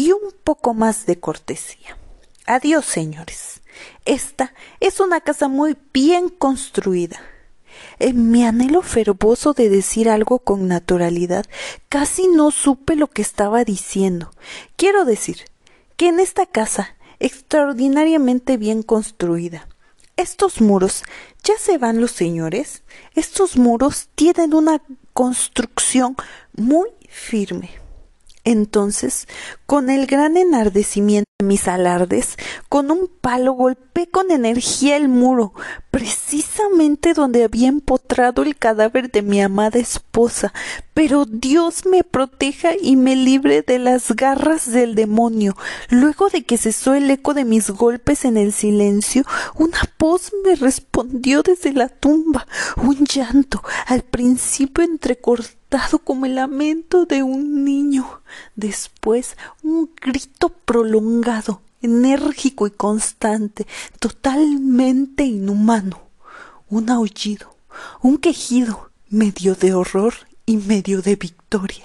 y 0.00 0.12
un 0.12 0.32
poco 0.44 0.72
más 0.72 1.04
de 1.04 1.20
cortesía. 1.20 1.98
Adiós, 2.46 2.86
señores. 2.86 3.60
Esta 4.06 4.54
es 4.80 4.98
una 4.98 5.20
casa 5.20 5.46
muy 5.46 5.76
bien 5.92 6.30
construida. 6.30 7.20
En 7.98 8.30
mi 8.30 8.46
anhelo 8.46 8.80
fervoso 8.80 9.52
de 9.52 9.68
decir 9.68 10.08
algo 10.08 10.38
con 10.38 10.68
naturalidad, 10.68 11.44
casi 11.90 12.28
no 12.28 12.50
supe 12.50 12.96
lo 12.96 13.08
que 13.08 13.20
estaba 13.20 13.62
diciendo. 13.62 14.32
Quiero 14.76 15.04
decir 15.04 15.44
que 15.98 16.08
en 16.08 16.18
esta 16.18 16.46
casa, 16.46 16.96
extraordinariamente 17.18 18.56
bien 18.56 18.82
construida, 18.82 19.68
estos 20.16 20.62
muros, 20.62 21.02
ya 21.44 21.58
se 21.58 21.76
van 21.76 22.00
los 22.00 22.12
señores, 22.12 22.84
estos 23.14 23.58
muros 23.58 24.08
tienen 24.14 24.54
una 24.54 24.80
construcción 25.12 26.16
muy 26.54 26.88
firme. 27.10 27.79
Entonces, 28.44 29.28
con 29.66 29.90
el 29.90 30.06
gran 30.06 30.36
enardecimiento 30.36 31.26
de 31.38 31.46
mis 31.46 31.68
alardes, 31.68 32.36
con 32.68 32.90
un 32.90 33.10
palo 33.20 33.52
golpeé 33.52 34.08
con 34.08 34.30
energía 34.30 34.96
el 34.96 35.08
muro, 35.08 35.52
precisamente 36.00 37.12
donde 37.12 37.44
había 37.44 37.68
empotrado 37.68 38.42
el 38.42 38.56
cadáver 38.56 39.10
de 39.10 39.20
mi 39.20 39.42
amada 39.42 39.78
esposa. 39.78 40.54
Pero 40.94 41.26
Dios 41.26 41.84
me 41.84 42.04
proteja 42.04 42.70
y 42.80 42.96
me 42.96 43.16
libre 43.16 43.60
de 43.60 43.78
las 43.78 44.10
garras 44.12 44.72
del 44.72 44.94
demonio. 44.94 45.54
Luego 45.90 46.30
de 46.30 46.42
que 46.42 46.56
cesó 46.56 46.94
el 46.94 47.10
eco 47.10 47.34
de 47.34 47.44
mis 47.44 47.68
golpes 47.68 48.24
en 48.24 48.38
el 48.38 48.54
silencio, 48.54 49.24
una 49.56 49.78
voz 49.98 50.32
me 50.42 50.54
respondió 50.56 51.42
desde 51.42 51.74
la 51.74 51.90
tumba, 51.90 52.46
un 52.78 53.04
llanto, 53.04 53.62
al 53.86 54.00
principio 54.00 54.82
entrecortado 54.82 55.60
cortado 55.70 56.00
como 56.00 56.26
el 56.26 56.34
lamento 56.34 57.06
de 57.06 57.22
un 57.22 57.64
niño. 57.64 58.22
Después 58.56 59.36
un 59.62 59.90
grito 60.00 60.48
prolongado, 60.48 61.62
enérgico 61.82 62.66
y 62.66 62.70
constante, 62.70 63.66
totalmente 63.98 65.24
inhumano. 65.24 66.00
Un 66.68 66.90
aullido, 66.90 67.56
un 68.02 68.18
quejido, 68.18 68.90
medio 69.08 69.54
de 69.54 69.74
horror 69.74 70.14
y 70.46 70.56
medio 70.56 71.00
de 71.02 71.16
victoria, 71.16 71.84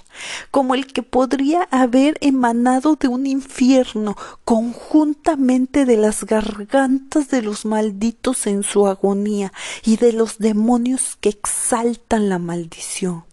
como 0.50 0.74
el 0.74 0.88
que 0.88 1.04
podría 1.04 1.68
haber 1.70 2.18
emanado 2.22 2.96
de 2.96 3.08
un 3.08 3.28
infierno 3.28 4.16
conjuntamente 4.44 5.86
de 5.86 5.98
las 5.98 6.24
gargantas 6.24 7.30
de 7.30 7.44
los 7.44 7.66
malditos 7.66 8.48
en 8.48 8.64
su 8.64 8.88
agonía 8.88 9.54
y 9.84 9.98
de 9.98 10.14
los 10.14 10.40
demonios 10.40 11.16
que 11.20 11.30
exaltan 11.30 12.30
la 12.30 12.40
maldición. 12.40 13.26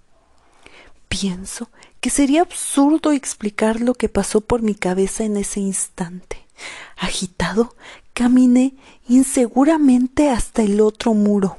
Pienso 1.09 1.70
que 2.01 2.11
sería 2.11 2.42
absurdo 2.42 3.12
explicar 3.12 3.81
lo 3.81 3.94
que 3.94 4.09
pasó 4.09 4.40
por 4.40 4.61
mi 4.61 4.75
cabeza 4.75 5.25
en 5.25 5.37
ese 5.37 5.61
instante. 5.61 6.42
Agitado, 6.96 7.75
caminé 8.14 8.75
inseguramente 9.09 10.31
hasta 10.31 10.62
el 10.62 10.81
otro 10.81 11.14
muro 11.14 11.59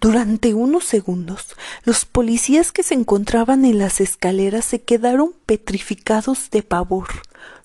durante 0.00 0.54
unos 0.54 0.84
segundos, 0.84 1.56
los 1.82 2.04
policías 2.04 2.70
que 2.70 2.84
se 2.84 2.94
encontraban 2.94 3.64
en 3.64 3.78
las 3.78 4.00
escaleras 4.00 4.64
se 4.64 4.80
quedaron 4.80 5.34
petrificados 5.44 6.50
de 6.50 6.62
pavor. 6.62 7.08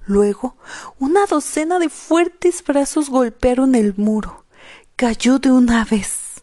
Luego, 0.08 0.58
una 0.98 1.28
docena 1.28 1.78
de 1.78 1.90
fuertes 1.90 2.64
brazos 2.64 3.12
golpearon 3.12 3.76
el 3.76 3.94
muro. 3.98 4.46
Cayó 4.96 5.38
de 5.38 5.52
una 5.52 5.86
vez. 5.86 6.42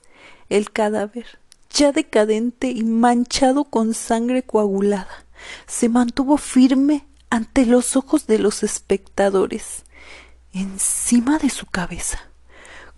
El 0.48 0.70
cadáver, 0.70 1.40
ya 1.74 1.90
decadente 1.90 2.70
y 2.70 2.84
manchado 2.84 3.64
con 3.64 3.92
sangre 3.92 4.44
coagulada, 4.44 5.24
se 5.66 5.88
mantuvo 5.88 6.36
firme 6.36 7.04
ante 7.30 7.66
los 7.66 7.96
ojos 7.96 8.28
de 8.28 8.38
los 8.38 8.62
espectadores. 8.62 9.84
Encima 10.52 11.38
de 11.38 11.50
su 11.50 11.66
cabeza 11.66 12.30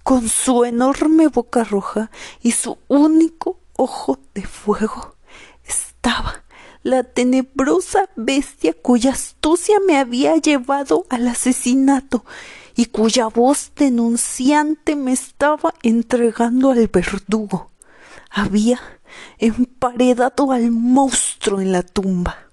con 0.03 0.29
su 0.29 0.65
enorme 0.65 1.29
boca 1.29 1.65
roja 1.65 2.11
y 2.43 2.53
su 2.53 2.79
único 2.89 3.61
ojo 3.75 4.19
de 4.35 4.43
fuego, 4.43 5.17
estaba 5.65 6.45
la 6.83 7.05
tenebrosa 7.05 8.09
bestia 8.17 8.75
cuya 8.75 9.13
astucia 9.13 9.77
me 9.87 9.99
había 9.99 10.37
llevado 10.37 11.07
al 11.11 11.29
asesinato 11.29 12.25
y 12.75 12.87
cuya 12.87 13.29
voz 13.29 13.71
denunciante 13.77 14.97
me 14.97 15.13
estaba 15.13 15.75
entregando 15.83 16.71
al 16.71 16.89
verdugo. 16.89 17.71
Había 18.31 18.81
emparedado 19.39 20.53
al 20.53 20.71
monstruo 20.71 21.61
en 21.61 21.71
la 21.71 21.83
tumba. 21.83 22.52